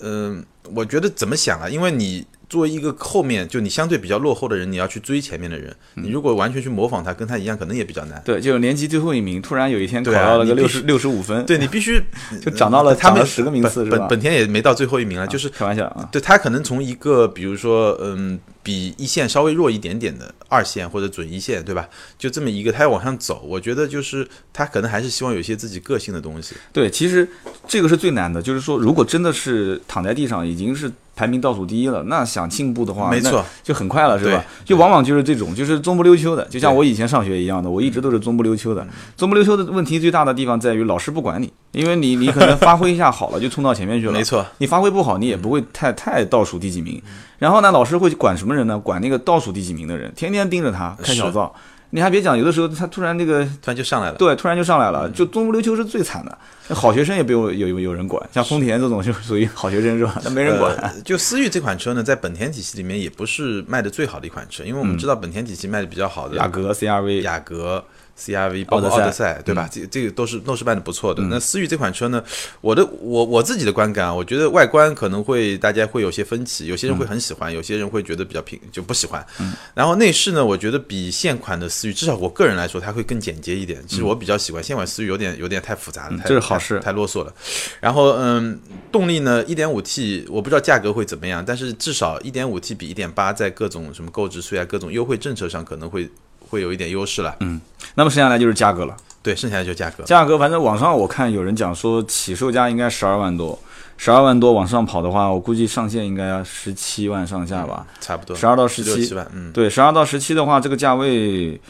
[0.00, 1.68] 嗯、我觉得怎么想啊？
[1.68, 8.22] 因为你作为一个后面就你相对比较落后的人，你要去追前面的人，嗯你如果完全去模仿他，跟他一样，可能也比较难。
[8.24, 12.02] 对，就是年级最后一名，突然有一天考到了个六十六十五分，对你必须
[12.40, 21.88] 就涨到了他们十个名次是吧本田也没到最后一名了，就是开玩笑啊，对他可能从一个比如说嗯比一线稍微弱一点点的二线或者准一线，对吧？
[22.18, 26.54] 就这么一个，他要往上走，我觉得就是他可能还是希望有一些自己个性的东西。
[26.72, 27.28] 对，其实
[27.68, 34.44] 这个是最难的，就是说，如果真的是躺在地上已经是排名倒数第一了，那想进步的话，没错就很快了，是吧？
[34.66, 38.86] 就往往就是这种，就是中不溜秋的，就像我以前上学一样的，我一直都是中不溜秋的。
[39.16, 44.12] 中不溜秋的问题最大的地方在于老师不管你，因为你你可能发挥一下好了， 就冲到前面去了。
[44.12, 47.02] 没错，你发挥不好，你也不会太太倒数第几名。
[47.38, 48.78] 然后呢，老师会管什么人呢？
[48.78, 51.54] 管那个倒数第几名的人，天天盯着他开小灶。
[51.90, 54.16] 你还别讲，有的时候他突然那个突然就上来了。
[54.16, 56.38] 对，突然就上来了，就中不溜秋是最惨的。
[56.68, 60.20] 那好学生也不用有有有人管，像丰田这种就属于好学生是吧？
[60.24, 60.74] 那没人管。
[60.76, 60.92] 呃。
[61.02, 67.84] 就思域这款车呢，在本田体系里面也不是卖的最好的一款车，因为我们知道本田体系卖的比较好的嗯雅阁、CRV，雅阁、
[68.18, 69.68] CRV，包括奥德赛对吧？
[69.70, 71.22] 这这个都是都是卖的不错的。
[71.24, 72.22] 那思域这款车呢，
[72.60, 79.24] 我的我我自己的观感啊，我觉得外观可能会大家会有些分歧，有些人会很喜欢，有些人会觉得比较平就不喜欢。
[79.40, 83.82] 嗯然后内饰呢，我觉得比现款的思域，至少我个人来说，它会更简洁一点。
[83.86, 87.34] 其实我比较喜欢现款思域，有点有点太复杂了，太嗯这是好事太太啰嗦了。
[87.80, 88.58] 然后嗯，
[88.90, 96.08] 动力呢一点五 T，我不知道价格会怎么样，但是至少一点五 T 比一点八在各种什么购置税啊、各种优惠政策上可能会
[96.48, 97.36] 会有一点优势了。
[97.40, 97.60] 嗯
[97.94, 98.96] 那么剩下来就是价格了。
[99.22, 100.04] 对，剩下来就价格。
[100.04, 103.58] 价格反正网上我看有人讲说起售价应该十二万多，
[103.96, 107.84] 十二万多往上跑的话，我估计上限应该要十七万上下吧。
[108.00, 111.60] 差不多，十二到十七万，嗯，对，十二到十七的话，这个价位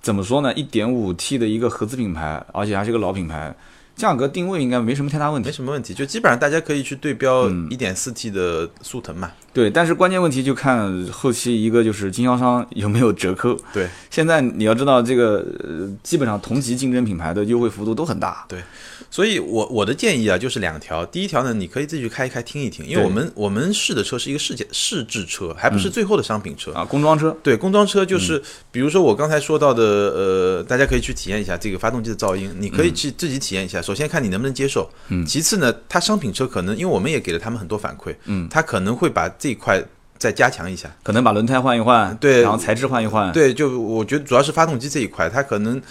[0.00, 0.50] 怎么说呢？
[0.54, 3.54] 一点五 T 的一个合资品牌，而且还是个老品牌，
[3.96, 5.52] 价格定位应该没什么太大问题没。
[5.52, 5.92] 什么问题。
[5.94, 13.56] 就基本上大家可以去对标嗯一点四 T 的速腾嘛，对，但是关键问题就看后期一个就是经销商有没有折扣。
[13.72, 18.44] 对，现在你要知道这个，呃，基本上同级竞争品牌的优惠幅度都很大。
[18.48, 18.60] 对
[19.10, 21.04] 所以我我的建议啊，就是两条。
[21.04, 26.72] 第一条呢，你可以自己去开一开听一听，因为我们我们试的车是一个试驾试制车，还不是最后的商品车。
[26.72, 33.81] 啊，工装车，对，工装车就是，比如说我刚才说到的，呃，大家可以去体验一下这个发动机的噪音，你可以去自己体验一下。
[33.82, 39.82] 首先看你能不能接受，嗯其次呢，它商品车可能，因为我们也给了他们很多反馈，嗯，它可能会把这一块
[40.16, 40.88] 再加强一下。
[41.02, 45.82] 可能把轮胎换一换，对然后材质换一换，对，就我觉得主要是发动机这一块，它可能。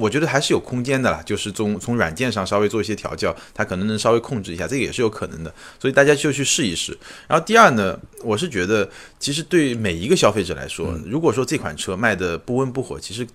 [0.00, 6.96] 我觉得还是有空间的啦，就是从从软件上稍微做一些调教，它可能能稍微控制一下，这个也是有可能的，所以大家就去试一试。
[7.28, 13.26] 然后第二呢，我是觉得其实对每一个消费者来说，如果说这款车卖的不温不火，其实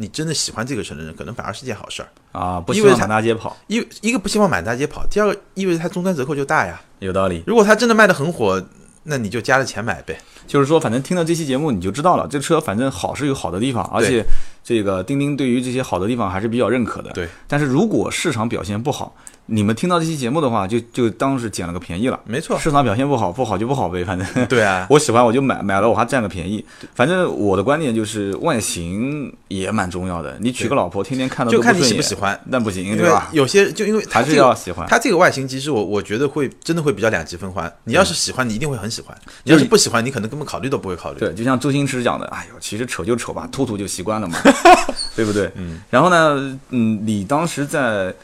[0.00, 2.08] 你真的喜欢这个车的人，可能反而是件好事儿。
[2.30, 6.80] 啊，不希望满大街跑，一一个不希望满大街跑，第二个意味着它终端折扣就大呀。
[7.00, 7.42] 有道理。
[7.46, 8.64] 如果它真的卖的很火，
[9.02, 10.16] 那你就加了钱买呗。
[10.46, 14.24] 就是说，反正听到这期节目你就知道了，这车反正好是有好的地方，而且
[14.62, 17.10] 这个钉钉对于这些好的地方还是比较认可的。
[17.10, 19.14] 对，但是如果市场表现不好，
[19.50, 22.20] 你们听到这期节目的话，就就当是捡了个便宜了。
[22.24, 24.26] 没错，市场表现不好，不好就不好呗，反正。
[24.46, 26.62] 对啊， 我喜欢我就买，买了我还占个便宜。
[26.94, 30.36] 反正我的观点就是外形也蛮重要的。
[30.38, 33.30] 你娶个老婆，天天看到就看你喜不喜欢，那不行，对吧？
[33.32, 34.86] 有些就因为它还是要喜欢。
[34.86, 37.70] 它这个外形，其实我我觉得会真的会比较两极分化。
[37.84, 41.18] 你要是喜欢，你一定会很喜欢；你要是不喜欢，你可能根本考虑都不会考虑。
[41.20, 44.38] 对，就像周星驰讲的，哎呦，其实丑就丑吧，秃秃就习惯了嘛，
[45.16, 45.50] 对不对？
[45.54, 45.80] 嗯。
[45.88, 48.14] 然后呢，嗯，你当时在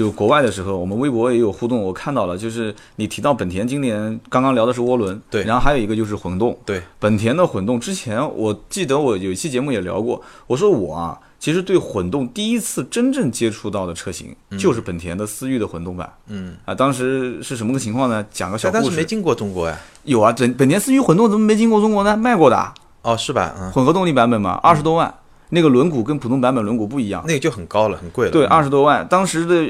[0.00, 18.24] 就国外的时候，我们微博也有互动，我看到了，就是你提到本田今年刚刚聊的是涡轮，对然后还有一个就是混动，对，本田的混动，之前我记得我有一期节目也聊过，我说我啊，其实对混动第一次真正接触到的车型就是本田的思域的混动版，嗯，啊，当时是什么个情况呢？
[18.30, 18.80] 讲个小故事。
[18.80, 19.78] 但当时没进过中国呀。
[20.04, 22.16] 有啊，本本田思域混动怎么没进过中国呢？
[22.16, 23.54] 卖过的啊，哦，是吧？
[23.60, 25.12] 嗯，混合动力版本嘛，二十多万，
[25.50, 27.22] 那个轮毂跟普通版本轮毂不一样。
[27.26, 28.32] 那个就很高了，很贵了。
[28.32, 29.06] 对，嗯二十多万。
[29.08, 29.64] 当时的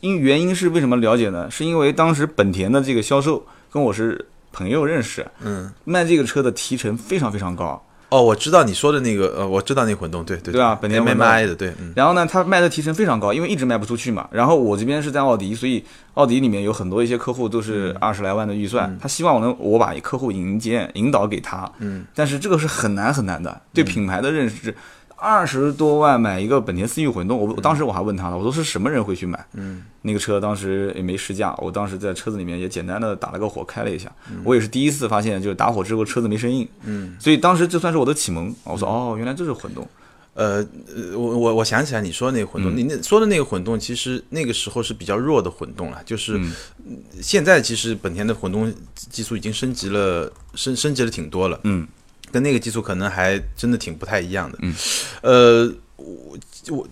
[0.00, 1.50] 因原因是为什么了解呢？
[1.50, 7.82] 是因为当时本田的这个销售跟我是朋友认识，嗯，卖这个车的提成非常非常高。
[8.08, 14.26] 哦，我知道你说的那个，呃，我知道那个混动，对对对啊本田混动 MMI 的，对，嗯，然后呢，他卖的提成非常高，因为一直卖不出去嘛。
[14.32, 21.70] 然后我这边是在奥迪，所以奥迪里面有很多一些客户都是二十来万的预算，他希望我能我把客户引荐引导给他。
[21.78, 24.74] 嗯，但是这个是很难很难的，对品牌的认识。
[25.20, 29.46] 二十多万买一个本田思域混动，我我当时我还问他了，我说是什么人会去买？
[29.52, 34.10] 嗯，那个车当时也没试驾，我当时在车子里面也简单的打了个火开了一下，
[34.42, 36.66] 我也是第一次发现，就是打火之后车子没声音。
[36.84, 38.54] 嗯，所以当时这算是我的启蒙。
[38.64, 39.86] 我说哦，原来这是混动。
[40.32, 51.86] 呃，呃我我我想起来你说的那个混动，你那说的那个混动，其实那个时候是比较弱的混动了，就是嗯现在其实本田的混动技术已经升级了，升升级了挺多了，嗯，
[52.32, 54.74] 跟那个技术可能还真的挺不太一样的，嗯，
[55.22, 56.38] 呃，我
[56.70, 56.88] 我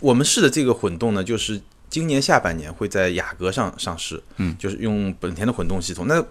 [0.00, 1.60] 我们试的这个混动呢，就是。
[1.90, 6.06] 今年下半年会在雅阁上上市，嗯，就是用本田的混动系统。
[6.06, 6.22] 那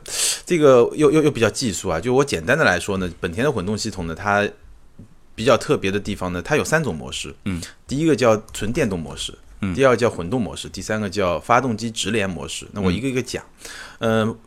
[0.46, 4.48] 这个又又又比较技术啊，就我简单的来说呢，本田的混动系统呢，它
[5.34, 12.67] 比较特别的地方呢，它有三种模式，嗯，第一个叫纯电动模式，嗯第二个叫混动模式，第三个叫发动机直连模式。
[12.72, 13.43] 那我一个一个讲，
[13.98, 14.38] 嗯、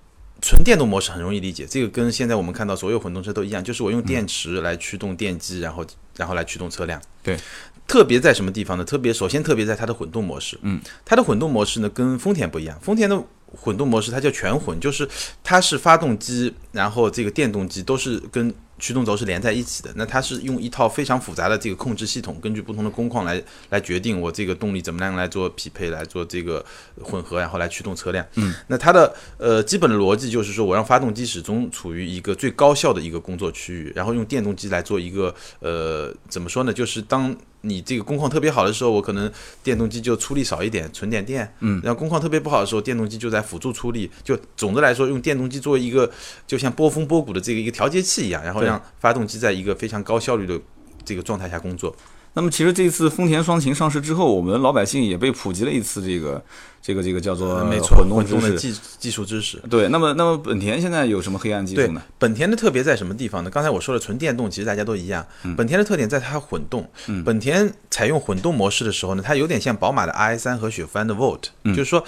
[0.41, 7.01] 纯电动模式很容易理解，这个跟现在我们看到所有混动车都一样，就是我用电池来驱动电机，然后然后来驱动车辆。
[7.23, 7.39] 对，
[7.87, 8.85] 特别在什么地方呢？
[8.85, 15.09] 特别首先特别在它的混动模式，嗯，它的混动模式呢跟丰田不一样，丰田的混动模式它叫全混，就是
[15.45, 19.93] 它是发动机，然后这个电动机都是跟驱动轴是连在一起的。
[19.95, 26.65] 那它是用一套非常复杂的这个控制系统，根据不同的工况来来决定我这个动力怎么样来做匹配，来做这个
[27.03, 28.27] 混合，然后来驱动车辆。
[28.35, 36.73] 嗯，那它的呃基本的逻辑就是说，我让发动机始终处于一个最高效的一个工作区域，然后用电动机来做一个呃怎么说呢？
[36.73, 39.31] 就是当你这个工况特别好的时候，我可能
[39.63, 41.53] 电动机就出力少一点，存点电。
[41.61, 44.11] 嗯然后工况特别不好的时候，电动机就在辅助出力。
[44.25, 46.11] 就总的来说，用电动机作为一个
[46.47, 50.59] 就像波峰波谷的这个一个调节器一样，然后让发动机在一个非常高效率的
[51.05, 51.95] 这个状态下工作。
[52.35, 56.41] 那么其实这次丰田双擎上市之后，我们老百姓也被普及了一次这个
[56.81, 58.57] 这个这个叫做呃没错，混动的。
[58.57, 59.59] 技技术知识。
[59.69, 63.51] 对，那么那么本田现在有什么黑暗技术呢？，本田的特别在什么地方呢？
[63.51, 65.27] 刚才我说了，纯电动其实大家都一样。
[65.57, 66.89] 本田的特点在它混动。
[67.09, 72.05] 嗯本田采用混动模式的时候呢，它有点像宝马的 i 三和雪佛兰的 Volt，、嗯就是说，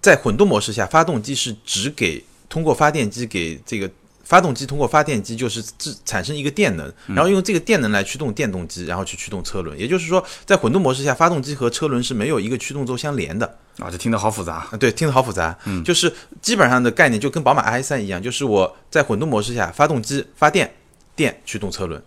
[0.00, 3.90] 在混动模式下，发动机是只给通过发电机给这个。
[4.30, 9.76] 发动机通过发电机就是制产生一个电能，然后用这个电能来驱动电动机，然后去驱动车轮。
[9.76, 13.44] 也就是说，在混动模式下，发动机和车轮是没有一个驱动轴相连的。
[13.80, 14.68] 啊，这听得好复杂。
[14.70, 20.72] 啊，对，听得好复杂，嗯，就是基本上的概念就跟宝马 i 三一样，就是我在混动模式下，发动机发电，
[21.16, 22.00] 电驱动车轮，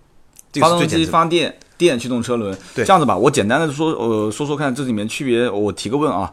[0.54, 1.06] 这个发动机。
[1.06, 2.58] 发电，电驱动车轮。
[2.74, 6.32] 对这样子吧，我简单的说，呃，说说看这里面区别，我提个问啊。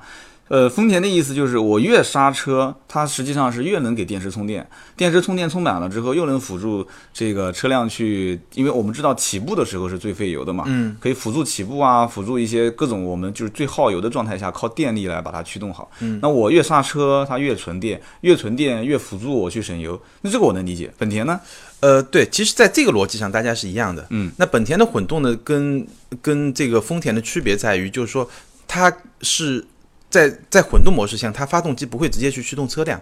[0.50, 6.84] 呃，丰田的意思就是，我越刹车，它实际上是越能给电池充电，电池充电充满了之后，又能辅助
[7.14, 15.88] 这个车辆去，因为我们知道起步的时候是最费油的嘛，嗯，可以辅助起步啊，辅助一些各种我们就是最耗油的状态下，靠电力来把它驱动好。
[16.00, 20.92] 嗯，那我越刹车，它越存电，越存电越辅助我去省油，那这个我能理解。
[20.98, 21.38] 本田呢？
[21.78, 24.04] 呃，对，其实在这个逻辑上大家是一样的。
[24.10, 25.86] 嗯，那本田的混动呢，跟
[26.20, 28.28] 跟这个丰田的区别在于，就是说
[28.66, 29.64] 它是
[30.10, 33.00] 在在混动模式下，它发动机不会直接去驱动车辆。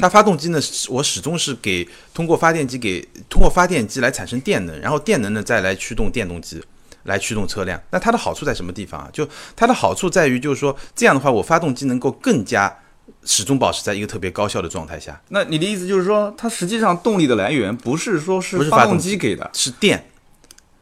[0.00, 6.62] 它发动机呢，是我始终是给通过发电机给通过发电机来产生电能，然后电能呢再来驱动电动机，
[7.04, 7.80] 来驱动车辆。
[7.90, 9.08] 那它的好处在什么地方啊？
[9.12, 12.76] 就它的好处在于，就是说这样的话，我发动机能够更加
[13.24, 20.06] 始终保持在一个特别高效的状态下，那你的意思就是说，它实际上动力的来源不是说是发动不是发动机给的，是电。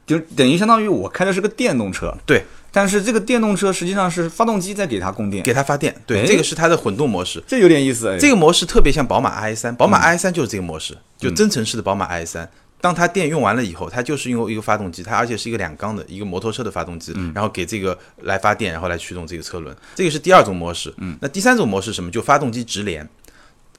[0.04, 7.42] 就等于相当于我开的是个电动车，对，但是这个电动车实际上是发动机在给它供电，给它发电，对，哎这个是它的混动模式。
[7.46, 8.18] 这有点意思哎。
[8.18, 12.50] 这个模式特别像宝马 i 三，宝马嗯 i 三就是这个模式，就增程式的宝马 i 三。
[12.80, 19.76] 当它电用完了以后，它就是用一个发动机，它而且是一个两缸的一个摩托车的发动机，嗯然后给这个来发电，然后来驱动这个车轮。
[19.94, 20.92] 这个是第二种模式。
[20.96, 22.10] 嗯，那第三种模式什么？
[22.10, 23.08] 就发动机直连。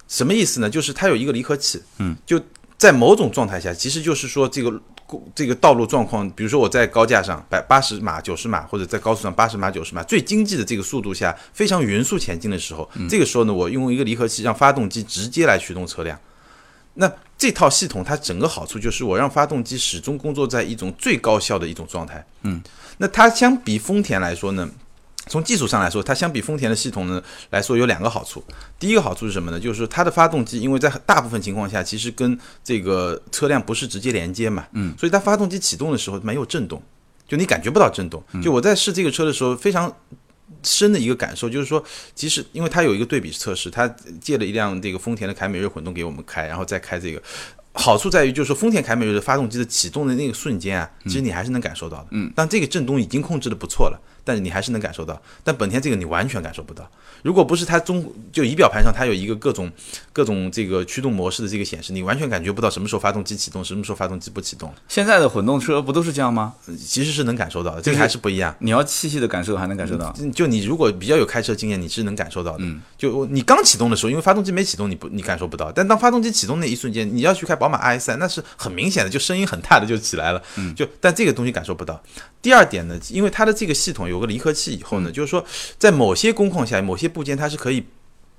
[0.07, 0.69] 什么意思呢？
[0.69, 1.81] 就是它有一个离合器。
[1.97, 2.39] 嗯，就
[2.77, 4.71] 在某种状态下，其实就是说这个
[5.35, 16.17] 这个道路状况，比如说我在高架上百八十码、九十码，或者在高速上八十码、九十码，最经济的这个速度下，非常匀速前进的时候，这个时候呢，我用一个离合器让发动机直接来驱动车辆。
[16.95, 22.23] 那这套系统它整个好处就是我让发动机始终工作在一种最高效的一种状态。
[22.43, 22.61] 嗯，
[22.97, 24.69] 那它相比丰田来说呢，
[25.27, 28.43] 从技术上来说，它相比丰田的系统呢来说有两个好处。
[28.77, 29.59] 第一个好处是什么呢？
[29.59, 36.81] 就是说它的发动机，因为在大部分情况下其实跟这个车辆不是直接连接嘛，嗯，所以它发动机启动的时候没有震动，
[37.27, 38.21] 就你感觉不到震动。
[38.41, 39.91] 就我在试这个车的时候，非常
[40.61, 41.83] 深的一个感受就是说，
[42.13, 43.87] 其实因为它有一个对比测试，它
[44.19, 47.21] 借了一辆这个丰田的凯美瑞混动给我们开，然后再开这个。
[47.75, 52.07] 好处在于，就是说丰田凯美瑞的发动机的启动的那个瞬间啊，其实你还是能感受到的。
[52.11, 55.21] 嗯，但这个震动已经控制的不错了，但是你还是能感受到。
[55.43, 56.89] 但本田这个你完全感受不到。
[57.21, 59.71] 如果不是它中就仪表盘上它有一个各种
[60.11, 64.73] 各种这个驱动模式的这个显示，你完全感觉不到什么时候发动机启动，什么时候发动机不启动。
[64.87, 66.53] 现在的混动车不都是这样吗？
[66.77, 68.53] 其实是能感受到的，这个还是不一样。
[68.59, 70.13] 你要细细的感受，还能感受到。
[70.33, 72.65] 就你如果比较有开车经验，你是能感受到的。
[72.97, 75.71] 就你刚启动的时候，因为发动机没启动，你不你感受不到。
[75.71, 80.41] 但当发动机启动那一瞬间，你要去开宝马 i 三，那是很明显的，就声音很大的就起来了。
[80.75, 82.01] 就但这个东西感受不到。
[82.41, 85.43] 第二点呢，因为它的这个系统有个离合器以后呢，就是说
[85.77, 87.83] 在某些工况下，某些部件它是可以。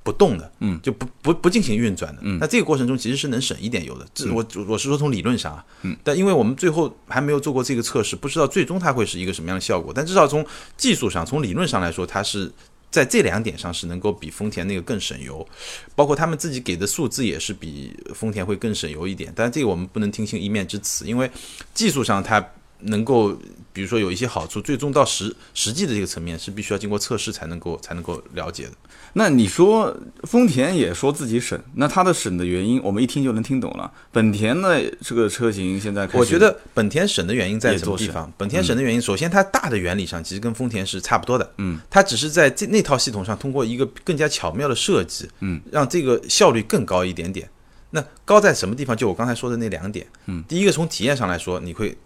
[0.04, 10.44] 不动的，嗯，就不不不进行运转的，嗯，那这个过程中其实是能省一点油的，这我我是说从理论上啊，嗯，但因为我们最后还没有做过这个测试，不知道最终它会是一个什么样的效果，但至少从
[10.76, 12.52] 技术上、从理论上来说，它是
[12.90, 15.48] 在这两点上是能够比丰田那个更省油，
[15.96, 21.30] 包括他们自己给的数字也是比丰田会更省油一点，但这个我们不能听信一面之词，因为
[21.72, 22.46] 技术上它
[22.84, 23.36] 能够。
[23.74, 28.70] 比如说有一些好处，最终到实实际的这个层面是必须要经过测试才能够才能够了解的。
[29.14, 29.92] 那你说
[30.22, 33.92] 丰田也说自己省，那它的省的原因，我们一听就能听懂了。
[34.12, 38.32] 本田的这个车型现在，我觉得本田省的原因在什么地方？
[38.38, 47.50] 本田省的原因，首先它大的原理上其实跟丰田是差不多的，嗯，它只是在这那套系统上通过一个更加巧妙的设计，嗯，让这个效率更高一点点。
[47.90, 48.96] 那高在什么地方？
[48.96, 51.96] 就我刚才说的那两点，嗯，第一个从体验上来说，你会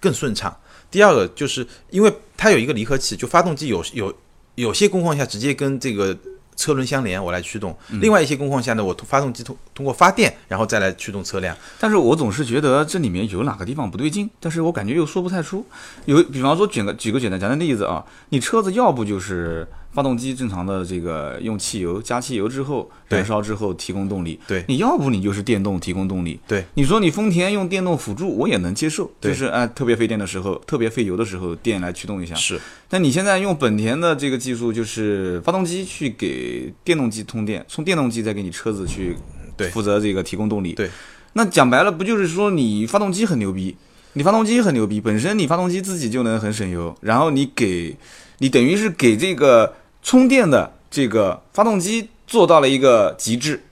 [0.00, 0.56] 更顺畅。
[0.90, 4.12] 第二个就是因为它有一个离合器，就发动机有有
[4.56, 6.16] 有些工况下直接跟这个
[6.56, 11.56] 车轮相连，我来驱动；另外一些工况下呢，我通发动机通通过发电，然后再来驱动车辆。
[11.78, 15.64] 但是我总是觉得这里面有哪个地方不对劲，但是我感觉又说不太出。
[16.06, 24.64] 有，比方说举个举个简单简单的例子啊，你车子要不就是发动机正常的这个用汽油加汽油之后燃烧之后提供动力，对。
[24.68, 26.64] 你要不你就是电动提供动力，对。
[26.74, 32.34] 你说你丰田用电动辅助，我也能接受，就是哎、特别费电的时候，特别费油的时候，电来驱动一下。
[32.34, 32.60] 是。
[32.88, 39.16] 但你现在用本田的这个技术，就是发动机去给电动机通电，从电动机再给你车子去
[39.56, 39.68] 对。
[39.70, 40.72] 负责这个提供动力。
[40.72, 40.88] 对，
[41.34, 43.76] 那讲白了，不就是说你发动机很牛逼，
[44.14, 47.96] 你发动机很牛逼，本身你发动机自己就能很省油，然后你给，
[48.38, 53.62] 你等于是给这个充电的这个发动机做到了一个极致，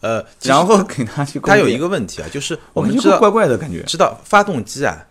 [0.00, 3.82] 呃，然后给它去供它有一个问题啊，就是我们知道怪怪的感觉。
[3.82, 5.06] 知道发动机啊，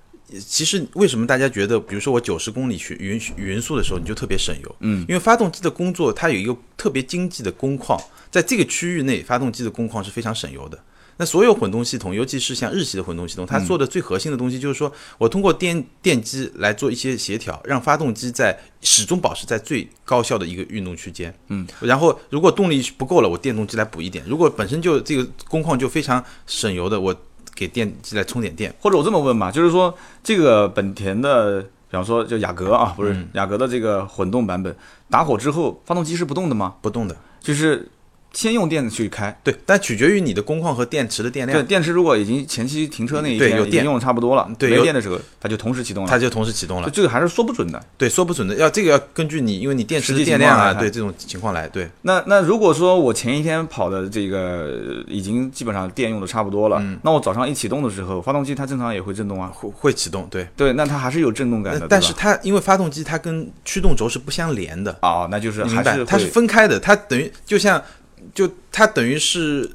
[0.45, 4.75] 其实为什么大家觉得，比如说我九十公里去匀匀速的时候，你就特别省油？
[4.79, 7.99] 嗯，因为发动机的工作它有一个特别经济的工况，
[8.31, 10.79] 在这个区域内，发动机的工况是非常省油的。
[11.17, 21.33] 那所有混动系统，尤其是像日系的混动系统，它做的最核心的东西就是说，我通过电电机来做一些协调，让发动机在始终保持在最高效的一个运动区间。
[21.49, 27.15] 嗯，然后如果动力不够了，我电动机来补一点；如果本身就这个工况就非常省油的，我
[27.53, 28.73] 给电机来充点电。
[28.79, 34.75] 或者我这么问吧，就是说这个本田的，比方说就雅阁啊，不是、雅阁的这个混动版本，
[35.11, 36.73] 打火之后发动机是不动的吗？
[36.81, 37.87] 不动的，就是
[38.33, 39.35] 先用电去开。
[39.43, 46.09] 对，但取决于你的工况和电池的电量对，量，电池如果已经前期停车那一天有电已经用的差不多了，对没电的时候它就同时启动了。
[46.09, 46.89] 它就同时启动了。
[46.89, 47.81] 这个还是说不准的。
[47.97, 59.51] 对，说不准的，要这个要根据你，因为你电池的电量啊，对这种情况来，对那那如果说我前一天跑的这个呃已经基本上电用的差不多了，那我早上一启动的时候，发动机它正常也会震动啊。
[59.53, 60.47] 会会启动，对。
[60.57, 61.87] 对，那它还是有震动感的。
[61.87, 66.03] 但是它因为发动机它跟驱动轴是不相连的，哦，那就是还是？
[66.05, 67.81] 它是分开的，它等于就像
[68.33, 69.69] 就它等于是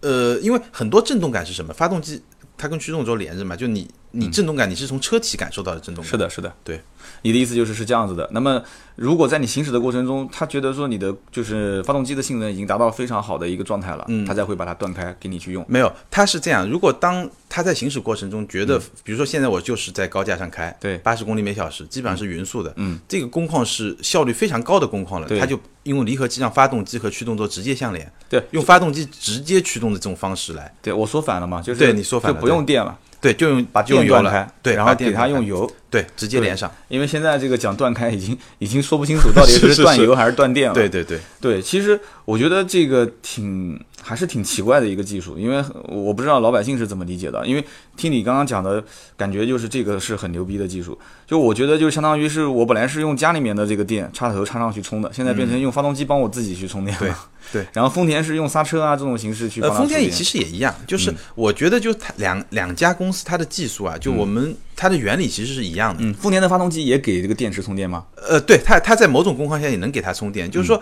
[0.00, 1.72] 呃，因为很多震动感是什么？
[1.72, 2.22] 发动机
[2.56, 6.10] 它跟驱动轴连着嘛，就你你震动感你是从车体感受到的震动感。
[6.10, 6.80] 是的，是的，对。
[7.22, 8.28] 你的意思就是是这样子的。
[8.32, 8.60] 那么，
[8.96, 15.64] 如果在你行驶的过程中，他觉得说你的就是发动机的性能已经达到非常好的一个状态了，嗯他才会把它断开给你去用。
[15.68, 16.68] 没有，它是这样。
[16.68, 35.70] 如果当他在行驶过程中觉得，比如说现在我就是在高架上开，嗯对八十公里每小时，基本上是匀速的，嗯，这个工况是效率非常高的工况了，对它就用离合器让发动机和驱动轴直接相连，对用发动机直接驱动的这种方式来，对我说反了嘛，就是对你说反了就不用电了，对，就用把电断开，，对，然后给它用，油。
[35.88, 40.74] 对，直接连上，因为现在这个讲断开已经已经说不清楚到底 是断油还是断电了。
[40.74, 47.44] 对对对，对，其实我觉得这个挺还是挺奇怪的一个技术，因为我不知道老百姓是怎么理解的。
[47.44, 47.64] 因为
[47.96, 48.82] 听你刚刚讲的
[49.16, 50.96] 感觉，就是这个是很牛逼的技术。
[51.26, 57.00] 就我觉得，就相当于是我本来是用家里面的这个电插头插上去充的，现在变成用发动机帮我自己去充电了。
[57.00, 57.12] 对
[57.52, 59.70] 对 然后丰田是用刹车啊这种形式去呃。
[59.72, 66.04] 丰田也其实也一样，就是我觉得就它两两家公司它的技术啊，就我们它的原理其实是一样的。
[66.04, 68.04] 嗯，丰田的发动机也给这个电池充电吗？
[68.28, 70.80] 呃，对它它在某种工况下也能给它充电，就是说，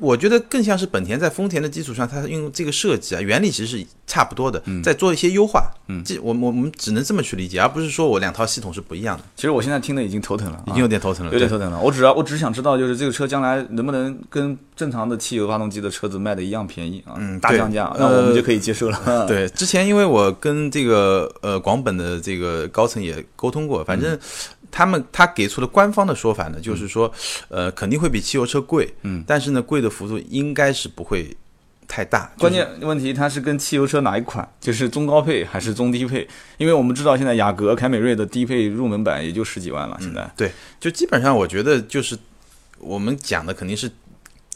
[0.00, 5.70] 我觉得更像是本田在丰田的基础上，它用这个设计啊，原理其实是差不多的，在做一些优化。
[5.88, 11.30] 嗯，这我我我们只能这么去理解，而不是说我两套系统是不一样的，其实我现在听的已经头疼了，已经有点头疼了。
[11.30, 11.80] 对有点头疼了。
[11.80, 17.14] 我只要我只想知道，就是这个车将来能不能跟正常的汽油发动机的车子卖的一样便宜啊？
[17.16, 19.26] 嗯大降价，呃那我们就可以接受了。
[19.26, 24.18] 对，之前因为我跟这个呃广本的这个高层也沟通过，反正
[24.70, 27.12] 他们他给出的官方的说法呢，就是说，
[27.48, 31.36] 呃，肯定会比汽油车贵，嗯，但是呢，贵的幅度应该是不会
[31.86, 32.30] 太大。
[32.38, 34.46] 关就是键问题它是跟汽油车哪一款？
[34.60, 36.28] 就是中高配还是中低配？
[36.58, 40.30] 因为我们知道现在雅阁、凯美瑞的低配入门版也就十几万了，现在。
[40.36, 42.16] 对，就基本上我觉得就是
[42.78, 43.90] 我们讲的肯定是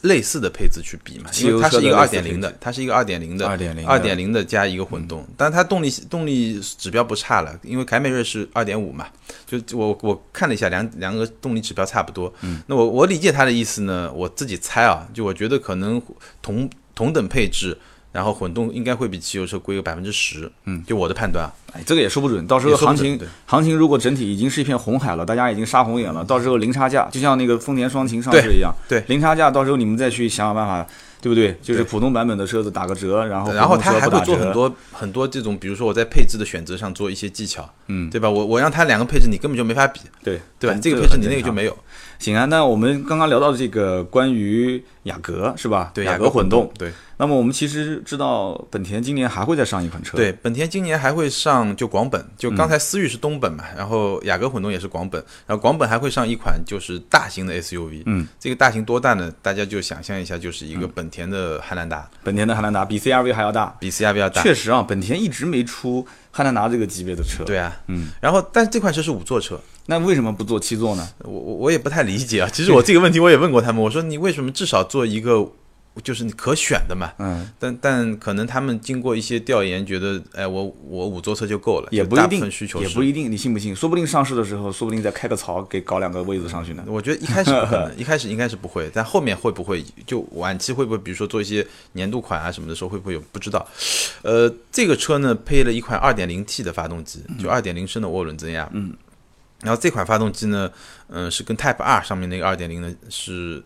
[0.03, 9.07] 类似的配置去比嘛，因为它是一个二点零的，它是一个二点零的，二点零二点零的加一个混动，但它动力动力指标不差了，因为凯美瑞是二点五嘛，
[9.45, 16.01] 就我我看了一下两两个动力指标差不多，嗯，那我我理解他的意思呢，我自己猜啊，就我觉得可能
[16.41, 17.77] 同同等配置。
[18.13, 29.05] 然后混动应该会比汽油车贵个百分之十，嗯，就我的判断啊，哎，这个也说不准，到时候行情行情如果整体已经是一片红海了，大家已经杀红眼了，到时候零差价，就像那个丰田双擎上市一样，对对。
[29.07, 30.87] 零差价，到时候你们再去想想办法，
[31.21, 31.57] 对不对？
[31.61, 38.09] 就是普通版本的车子打个折，然后然后他还会做很多很多这种，比如说我在配置的选择上做一些技巧，嗯。
[38.11, 38.29] 对吧？
[38.29, 40.39] 我我让它两个配置你根本就没法比，对。
[40.59, 40.77] 对吧？
[40.79, 41.75] 这个配置你那个就没有，
[42.23, 45.91] 行啊，那我们刚刚聊到这个关于雅阁是吧？
[45.93, 46.71] 对，雅阁混动。
[46.79, 50.17] 对那么我们其实知道，本田今年还会再上一款车。
[50.17, 59.31] 对，本田今年还会上就广本，就刚才思域是东本嘛，然后雅阁混动也是广本，然后广本还会上一款就是大型的 SUV，嗯，这个大型多大呢？
[59.41, 63.75] 大家就想象一下，就是一个本田的汉兰达，本田的汉兰达比 CRV 还要大。
[63.79, 71.07] 比 CRV 要大，确实啊，本田一直没出汉兰达这个级别的车。，对啊，嗯，然后但是这款车是五座车，那为什么不做七座呢？
[71.19, 72.49] 我我我也不太理解啊。
[72.51, 75.45] 其实我这个问题我也问过他们，我说你为什么至少做一个
[76.01, 77.11] 就是你可选的嘛？
[77.19, 83.75] 嗯，但但可能他们经过一些调研，觉得哎，我我五座车就够了，也不一定需，求也不一定，你信不信？
[83.75, 86.83] 说不定上市的时候，说不定再开个槽，给搞两个位子上去呢。
[86.87, 93.67] 我觉得一开始不可能， 一开始应该是不会，但后面会不会就晚期会不会，比如说做一些年度款啊什么的时候会不会有不知道。
[94.23, 98.67] 呃，这个车呢配了一款 2.0T 的发动机，就2.0升的涡轮增压。
[98.73, 98.93] 嗯。
[99.63, 100.71] 然后这款发动机呢，
[101.07, 103.63] 嗯、是跟 Type R 上面那个2.0的是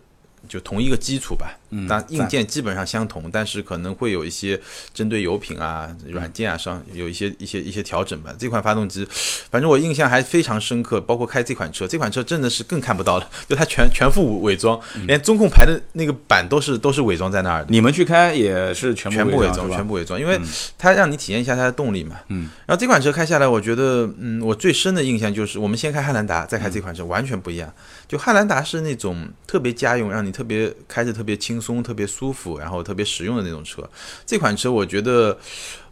[0.48, 4.58] 就同一个基础吧，嗯但硬件基本上相同，但是可能会有一些
[4.94, 8.34] 针对油品啊、软件啊上有一些一些一些调整吧。
[8.38, 9.06] 这款发动机，
[9.50, 17.66] 反正我印象还非常深刻，包括开这款车，这款车真的是更看不到了， 就它全全副伪装，嗯连中控台的那个板都是都是伪装在那儿的。
[17.68, 20.40] 你们去开也是全全部伪装，全部伪装，因为
[20.78, 22.16] 它让你体验一下它的动力嘛。
[22.28, 22.48] 嗯。
[22.66, 27.72] 然后这款车开下来，我觉得，嗯，我最深的印象就是，我们先开汉兰达，再开这款车，完全不一样。
[28.08, 33.88] 就汉兰达是那种特别家用，让你特别开着特别轻松、特别舒服，然后特别实用的那种车。
[34.24, 35.38] 这款车我觉得，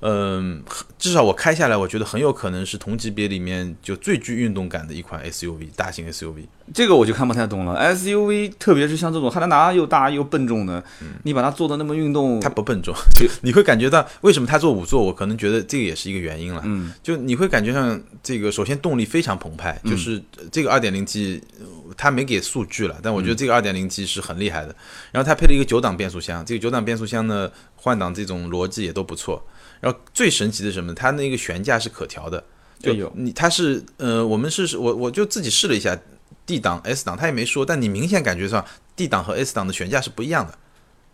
[0.01, 0.63] 嗯、
[0.99, 6.47] 至少我开下来，我觉得很有可能是同级别里面就最具运动感的一款 SUV，大型 SUV。
[6.75, 7.79] 这个我就看不太懂了。
[7.95, 10.83] SUV，特别是像这种汉兰达又大又笨重的，
[11.23, 16.63] 你把它做的那么运动，它不笨重，就 你会感觉到为什么它做五座，我可能觉得这个也是一个原因了。
[16.65, 24.75] 嗯，就你会感觉上这个，首先动力非常澎湃，就是这个 2.0T，呃它没给数据了，但我觉得这个二点零 T 是很厉害的。
[25.11, 29.43] 然后它配了一个九档变速箱，这个九档变速箱呢，换挡这种逻辑也都不错。
[29.81, 30.95] 然后最神奇的是什么？
[30.95, 32.45] 它那个悬架是可调的，
[32.81, 35.99] 就你它是呃，我们是我我就自己试了一下
[36.45, 40.59] D 档、S 档，它也没说，但你明显感觉上 D 档和 S 档的悬架是不一样的，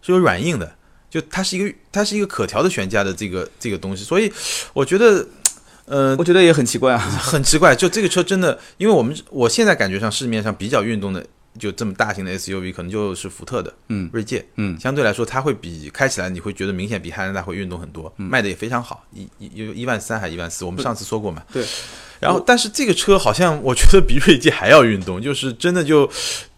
[0.01, 0.74] 是有软硬的，
[1.09, 4.33] 就它是一个它是一个可调的悬架的这个这个东西，所以
[4.72, 5.26] 我觉得。
[5.93, 6.99] 呃，我觉得也很奇怪啊。
[7.20, 11.22] 很奇怪，就这个车真的，因为我们我现在感觉上市面上比较运动的，
[11.59, 21.62] 就这么大型的 SUV，可能就是福特的，嗯锐界，嗯相对来说它会比开起来你会觉得明显比汉兰达会运动很多，卖的也非常好，一一有一万三还一万四，我们上次说过嘛，对。
[22.20, 26.09] 然后，但是这个车好像我觉得比锐界还要运动，就是真的就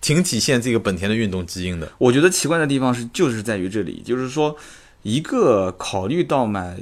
[0.03, 1.91] 挺体现这个本田的运动基因的。
[1.97, 4.55] 我觉得奇怪的地方是，就是在于这里，就是说，
[5.03, 6.76] 一个考虑到买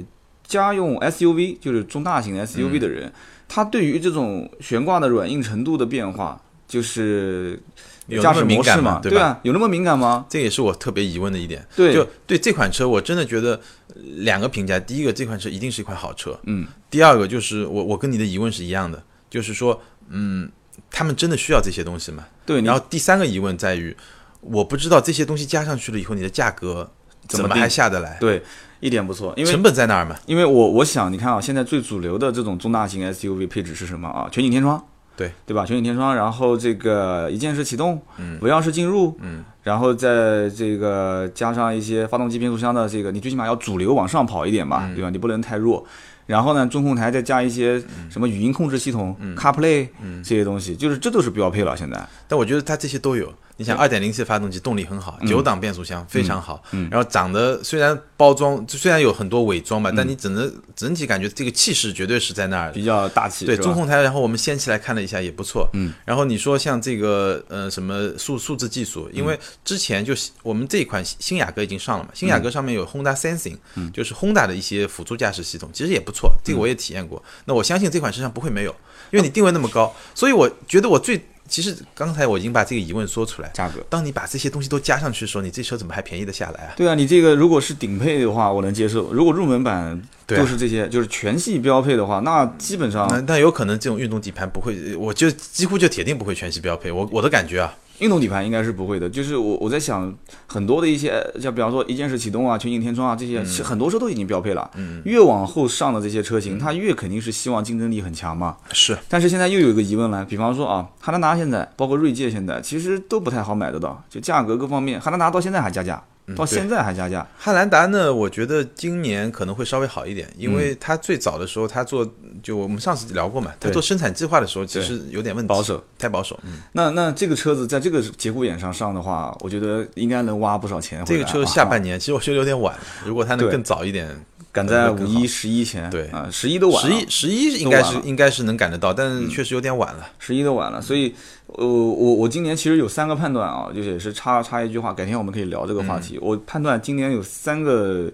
[0.61, 3.11] 家用 SUV，就是中大型嗯 SUV 的人，
[3.47, 7.59] 他对于这种悬挂的软硬程度的变化，就是
[8.07, 8.99] 有驾驶那么敏感模式嘛，吗？
[9.01, 9.23] 对吧？
[9.23, 10.25] 啊，有那么敏感吗？
[10.29, 11.65] 这也是我特别疑问的一点。
[11.75, 11.93] 对。
[11.93, 13.59] 就对这款车，我真的觉得
[13.95, 20.49] 呃两个评价：第一个，这款车一定是一款好车；嗯，第二个就是我我跟你的疑问是一样的，就是说，嗯，
[20.91, 22.25] 他们真的需要这些东西吗？
[22.45, 23.95] 对，然后第三个疑问在于，
[24.41, 26.91] 我不知道这些东西加上去了以后，你的价格
[27.27, 28.17] 怎么还下得来？
[28.19, 28.43] 对
[28.83, 30.13] 一点不错，因为成本在那儿嘛？
[30.25, 34.27] 因为我我想，你看啊，现在最主流的这种中大型 SUV 配置是什么啊？
[34.29, 34.83] 全景天窗，
[35.15, 35.65] 对对吧？
[35.65, 45.09] 全景天窗，然后这个一键式启动，嗯无钥匙进入，嗯，然后在这个加上一些发动机变速箱的这个，你最起码要主流往上跑一点吧，嗯对吧？
[45.09, 45.85] 你不能太弱。
[46.25, 51.75] 然后呢，中控台再加一些什么语音控制系统、CarPlay 嗯这些东西，就是这都是标配了。
[51.75, 53.31] 现在，但我觉得它这些都有。
[53.57, 62.71] 你想，二点零 T 发动机动力很好，九档变速箱非常好，然后长得虽然包装虽然有很多伪装吧，但你整个整体感觉这个气势绝对是在那儿。
[62.71, 65.69] 比较大气，对中控台，然后我们掀起来看了一下，也不错。
[65.73, 73.57] 嗯，然后你说像这个呃什么数数字技术，因为之前就是我们这一款新雅阁已经上了嘛，新雅阁上面有 Honda Sensing，、
[73.93, 77.23] 就是 Honda 的一些辅助驾驶系统，其实也不错，这个我也体验过。
[77.45, 78.75] 那我相信这款车上不会没有，
[79.11, 83.49] 因为你定位那么高，所以我觉得我最其实刚才我已经把这个疑问说出来。
[83.53, 83.83] 价格。
[83.89, 86.73] 当你把这些东西都加上去的时候，你这车怎么还便宜的下来啊？
[86.75, 96.91] 对啊，你这个如果是顶配的话，我能接受；如果入门版就是这些，就是全系标配的话，那基本上那那有可能这种运动底盘不会，我就几乎就铁定不会全系标配。
[96.91, 99.09] 我我的感觉啊，运动底盘应该是不会的。
[99.09, 100.13] 就是我我在想，
[100.45, 104.69] 很多的一些，像比方说一键式启动啊、全景天窗啊这些，嗯很多车都已经标配了。
[104.75, 108.57] 嗯，越往后上的这些车型，它越肯定是希望竞争力很强嘛。
[108.73, 116.03] 是但是现在又有一个疑问了，比方说啊，汉兰达现在包括锐界现在其实都不太好买得到，就价格各方面，汉兰达到现在还加价，
[116.35, 117.27] 到现在还加价。
[117.37, 122.09] 汉兰达呢，我觉得今年可能会稍微好一点，因嗯为它最早的时候，它做
[122.41, 126.39] 就我们上次聊过嘛，它做生产计划的时候其实有点问题，保守，太保守。
[126.43, 131.05] 嗯，那那这个车子在这个节骨眼上上的话，我觉得应该能挖不少钱啊。
[131.05, 132.73] 这个车下半年其实我觉得有点晚，
[133.05, 134.07] 如果它能更早一点，
[134.53, 140.07] 赶在五一、十一前，对啊，十一都晚了，十一十一应该是应该是能赶得到，但是确实有点晚了。
[140.19, 141.13] 十一都晚了，所以，
[141.47, 146.19] 呃，我我今年其实有三个判断啊，就是也是插插一句话，改天我们可以聊这个话嗯题。
[146.21, 148.11] 我判断今年有三个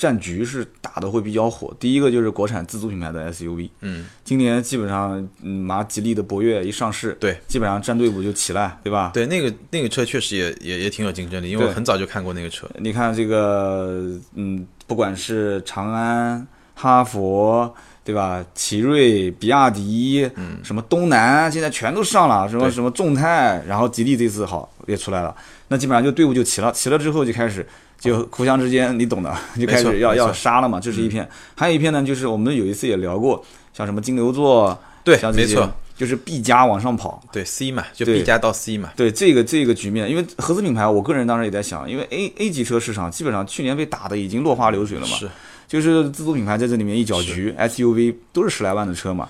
[0.00, 9.10] 战局是打的会比较火，第一个就是国产自主品牌的 SUV，嗯，今年基本上，嗯，马吉利的博越一上市，对，基本上战队伍就起来，对吧？
[9.12, 12.66] 对，那个那个车确实也也也挺有竞争力，因为我很早就看过那个车。
[12.78, 18.42] 你看这个，嗯，不管是长安、哈佛，对吧？
[18.54, 25.36] 奇瑞、比亚迪，嗯，什么东南，现在全都上了，什么什么众泰，然后吉利这次好也出来了，
[25.68, 27.66] 那基本上就队伍就齐了，齐了之后就开始。
[28.00, 31.28] 就互相之间，你懂的，就开始要要杀了嘛，这是一片。
[31.54, 33.44] 还有一片呢，就是我们有一次也聊过，
[33.74, 38.90] 像什么金牛座，对，没错，，就是 B 加往上跑，对 C 嘛，就对 B 加到 C 嘛。
[38.96, 45.28] 对这个这个局面，因为合资品牌，我个人当时也在想，因为 A A 级车市场基本上去年被打的已经落花流水了嘛，是，
[45.68, 49.28] 就是自主品牌在这里面一搅局，SUV 都是十来万的车嘛。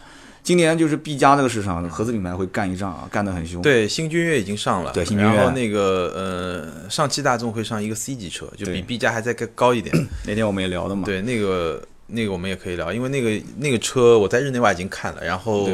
[0.51, 3.63] 今年就是 B 加这个市场，合资品牌会干一仗啊，干得很凶。
[3.63, 9.95] 对，新君越已经上了，对新君越然后那个呃，上汽大众会上一个 C 级车，就比对 B 加还再更高一点。
[10.27, 11.05] 那天我们也聊的嘛。
[11.05, 15.71] 对，那个那个我们也可以聊，因为那个那个车我在日内瓦已经看了，然后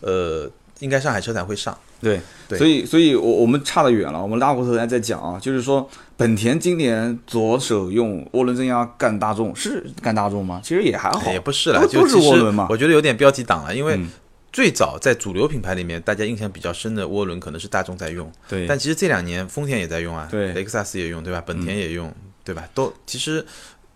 [0.00, 0.50] 呃，
[0.80, 1.78] 应该上海车展会上。
[2.00, 5.88] 对对所以所以我我们差得远了，我们拉回头来再讲啊，就是说
[6.18, 10.60] 本田今年左手用涡轮增压干大众，是干大众吗？
[10.64, 12.66] 其实也还好，也不是啦，都都是就其实涡轮嘛。
[12.68, 14.10] 我觉得有点标题党了，因为嗯
[14.52, 21.40] 最早在主流品牌里面，大家印象比较深的涡轮可能是大众在用，对，但其实这两年丰田也在用啊，对雷克萨斯也用，对吧？
[21.46, 22.12] 本田也用，
[22.42, 22.68] 对吧？
[22.74, 23.46] 都其实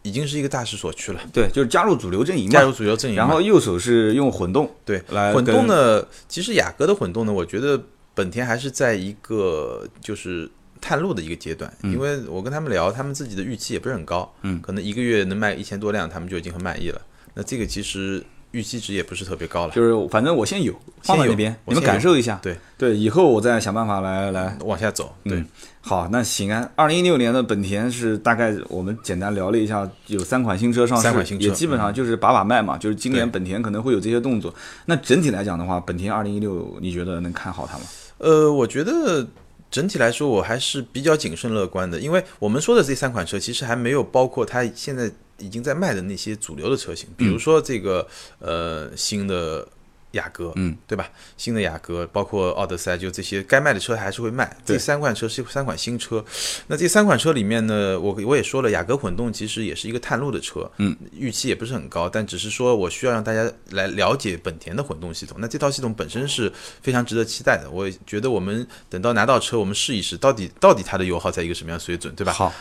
[0.03, 2.53] 已经是一个大势所趋了，对，就是加入主流阵营嘛。
[2.53, 3.17] 加入主流阵营。
[3.17, 7.83] 然后右手是用混动，对来混动跟呢，其实雅阁的混动呢，我觉得
[8.15, 10.49] 本田还是在一个就是
[10.83, 17.01] 探路的一个阶段，因为我跟他们聊，他们自己的预期也不是很高，嗯可能一个月能卖一千多辆，他们就已经很满意了。
[17.35, 22.39] 那这个其实预期值也不是特别高了，就是反正我先有放在那边，你们感受一下。
[22.43, 25.15] 对对，以后我再想办法来来往下走。
[25.25, 25.47] 对，嗯
[25.81, 26.69] 好，那行啊。
[26.75, 34.55] 二零一六年的本田是大概我们简单聊了一下，有三款新车上市，三款新车也基本上就是把把脉嘛，就是今年本田可能会有这些动作。
[34.87, 37.85] 那整体来讲的话，本田二零一六，你觉得能看好它吗？
[38.19, 39.27] 呃，我觉得
[39.73, 48.07] 整体来说，我还是比较谨慎乐观的，因为我们说的这三款车其实还没有包括它现在已经在卖的那些主流的车型，比如说这个
[48.39, 49.67] 呃新的。
[50.13, 51.11] 雅阁，嗯，对吧？
[51.37, 54.57] 新的雅阁，包括奥德赛，就这些该卖的车还是会卖。
[54.65, 56.25] 这三款车是三款新车，
[56.67, 65.37] 那这三款车里面呢，我我也说了，雅阁混动其实也是一个探路的车，嗯，预期也不是很高，但只是说我需要让大家来了解本田的混动系统。
[65.41, 66.53] 那这套系统本身是
[66.83, 72.33] 非常值得期待的，我也觉得我们等到拿到车，我们试一试，到底到底它的油耗在一个什么样的水准，对吧？
[72.33, 72.53] 好，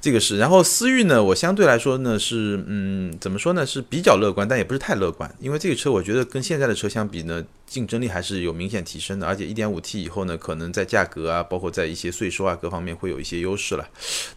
[0.00, 0.38] 这个是。
[0.38, 13.86] 然后思域呢，我相对来说呢是，嗯，怎么说呢，是比较乐观，但也不是太乐观，因为这个车我觉得跟现在的车相比呢，竞争力还是有明显提升的，而且 1.5T 以后呢，可能在价格啊，包括在一些税收啊各方面会有一些优势了。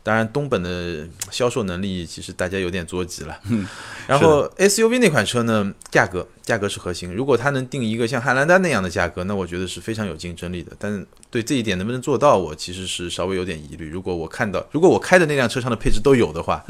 [0.04, 3.40] 当然，东本的销售能力其实大家有点着急了。
[3.50, 3.66] 嗯，
[4.08, 10.74] 然后 SUV 那款车呢，价格价格是核心，如果它能定一个像汉兰达那样的价格，那我觉得是非常有竞争力的。
[10.78, 13.90] 但是对这一点能不能做到，我其实是稍微有点疑虑。
[13.90, 16.66] 如果我看到，如果我开的那辆车上的配置都有的话，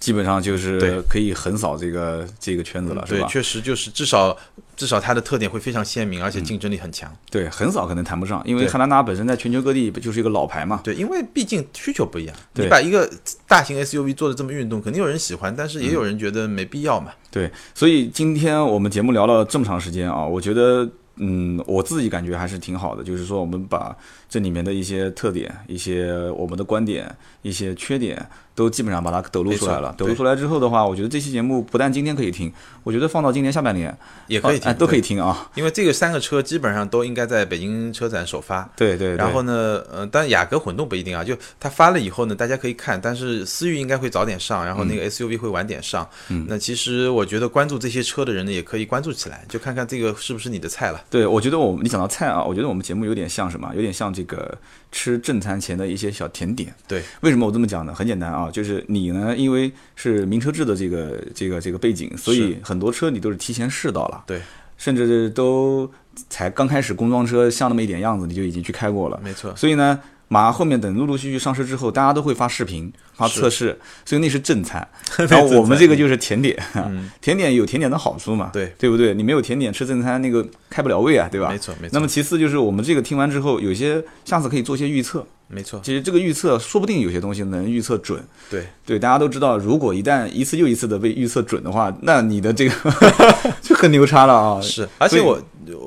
[0.00, 3.28] 基本上就是可以横扫这个这个圈子了，是对，吧？
[3.28, 4.36] 确实就是至少
[4.74, 7.14] 至少它的特点会非常鲜明，而且竞争力很强。
[7.30, 10.80] 对，横扫可能谈不上，因为汉兰达本身在全球各地就是一个老牌嘛。
[10.82, 13.08] 对，因为毕竟需求不一样，你把一个
[13.46, 17.12] 大型 SUV 做的这么运动，肯定有人喜欢，但是也有人觉得没必要嘛。
[17.30, 23.94] 对，所以今天我们节目聊了这么长时间啊，我觉得，嗯，我自己感觉还是挺好的，就是说我们把
[24.30, 27.12] 这里面的一些特点、一些我们的观点、
[27.42, 28.24] 一些缺点，
[28.54, 29.92] 都基本上把它抖露出来了。
[29.98, 32.52] 抖露出来之后的话，我觉得这期节目不但今天可以听，
[32.84, 33.92] 我觉得放到今年下半年
[34.28, 35.50] 也可以听，哎，都可以，听啊。
[35.56, 38.70] 因为这个三个车基本上都应该在北京车展首发。
[38.76, 39.16] 对对对。
[39.16, 46.08] 然后呢，呃，但雅阁混动不一定啊，就它发了以后呢，大家可以看，但是思域应该会早点上，然后那个 SUV 会晚点上。
[46.28, 51.02] 嗯那其实我觉得关注这些车的人呢，也可以关注起来，就看看这个是不是你的菜了。
[51.10, 53.72] 对，我觉得我们你讲到菜啊，我觉得我们节目有点像什么？
[53.74, 54.58] 有点像这个
[54.92, 56.74] 吃正餐前的一些小甜点。
[56.86, 57.94] 对，为什么我这么讲呢？
[57.94, 64.42] 很简单啊，就是你呢，因为是名车制的这个这个这个背景，所以很多车你都是提前试到了，对，
[64.76, 65.90] 甚至都
[66.28, 69.18] 才刚开始工装车像那么一点样子，你就已经去开过了。
[69.24, 69.98] 没错，所以呢，
[70.32, 74.86] 马上后面等陆陆续续上市之后，大家都会发视频、发测试，所以那是正餐。
[75.28, 79.12] 然后我们这个就是甜点， 嗯甜点有甜点的好处嘛，对对不对？
[79.12, 81.48] 你没有甜点吃正餐，那个开不了胃啊，对吧？
[81.50, 85.26] 没错没错那么其次就是我们这个听完之后，有些下次可以做些预测。
[85.52, 88.22] 没错，其实这个预测说不定有些东西能预测准。
[88.48, 92.74] 对，对，大家都知道，如果一旦一次又一次的被预测准的话，那你的这个
[93.60, 94.60] 就很牛叉了啊！
[94.62, 95.42] 是，而且我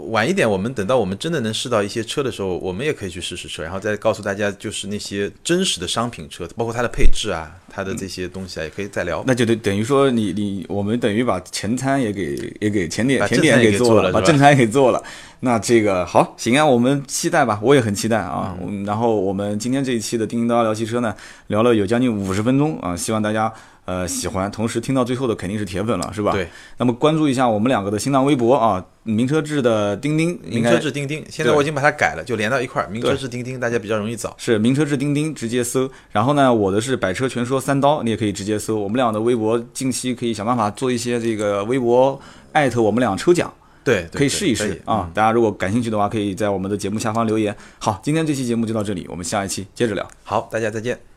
[0.09, 9.24] 晚一点，我们等到我们真的能试到一些车的时候，我们也可以去试试车，然后再告诉大家，就是那些真实的商品车，包括它的配置啊，它的这些东西啊，也可以再聊。
[9.26, 15.01] 那就等等于说你你我们等于把前餐也给也给前点把甜点给做做了把正餐也给做了。
[15.39, 18.55] 那这个好行啊，我们期待吧，我也很期待啊。
[18.61, 21.15] 嗯，然后我们今天这一期的叮叮叨叨聊汽车呢，
[21.47, 23.51] 聊了有将近五十分钟啊，希望大家。
[23.86, 26.31] 呃，喜欢，同时听到最后的肯定是铁粉了，是吧？
[26.31, 26.47] 对。
[26.77, 32.88] 那么关注一下我们两个的新浪微博啊，名车志的钉钉，名车志钉钉，现在我已经把它改了，就连到一块儿。
[32.88, 34.34] 名车志钉钉，大家比较容易找。
[34.38, 35.89] 是名车志钉钉，直接搜。
[36.11, 38.77] 然后呢，我的是百车全说三刀，你也可以直接搜。
[38.77, 42.17] 我们俩的微博近期可以想办法做一些这个微博
[42.53, 43.53] 艾特我们俩抽奖，
[43.84, 45.11] 对，对可以试一试啊。
[45.13, 47.53] 大家如果感兴趣的话，可以在我们的节目下方留言。
[47.79, 50.07] 好，今天这期节目就到这里，我们下一期接着聊。
[50.23, 51.12] 好，大家再见。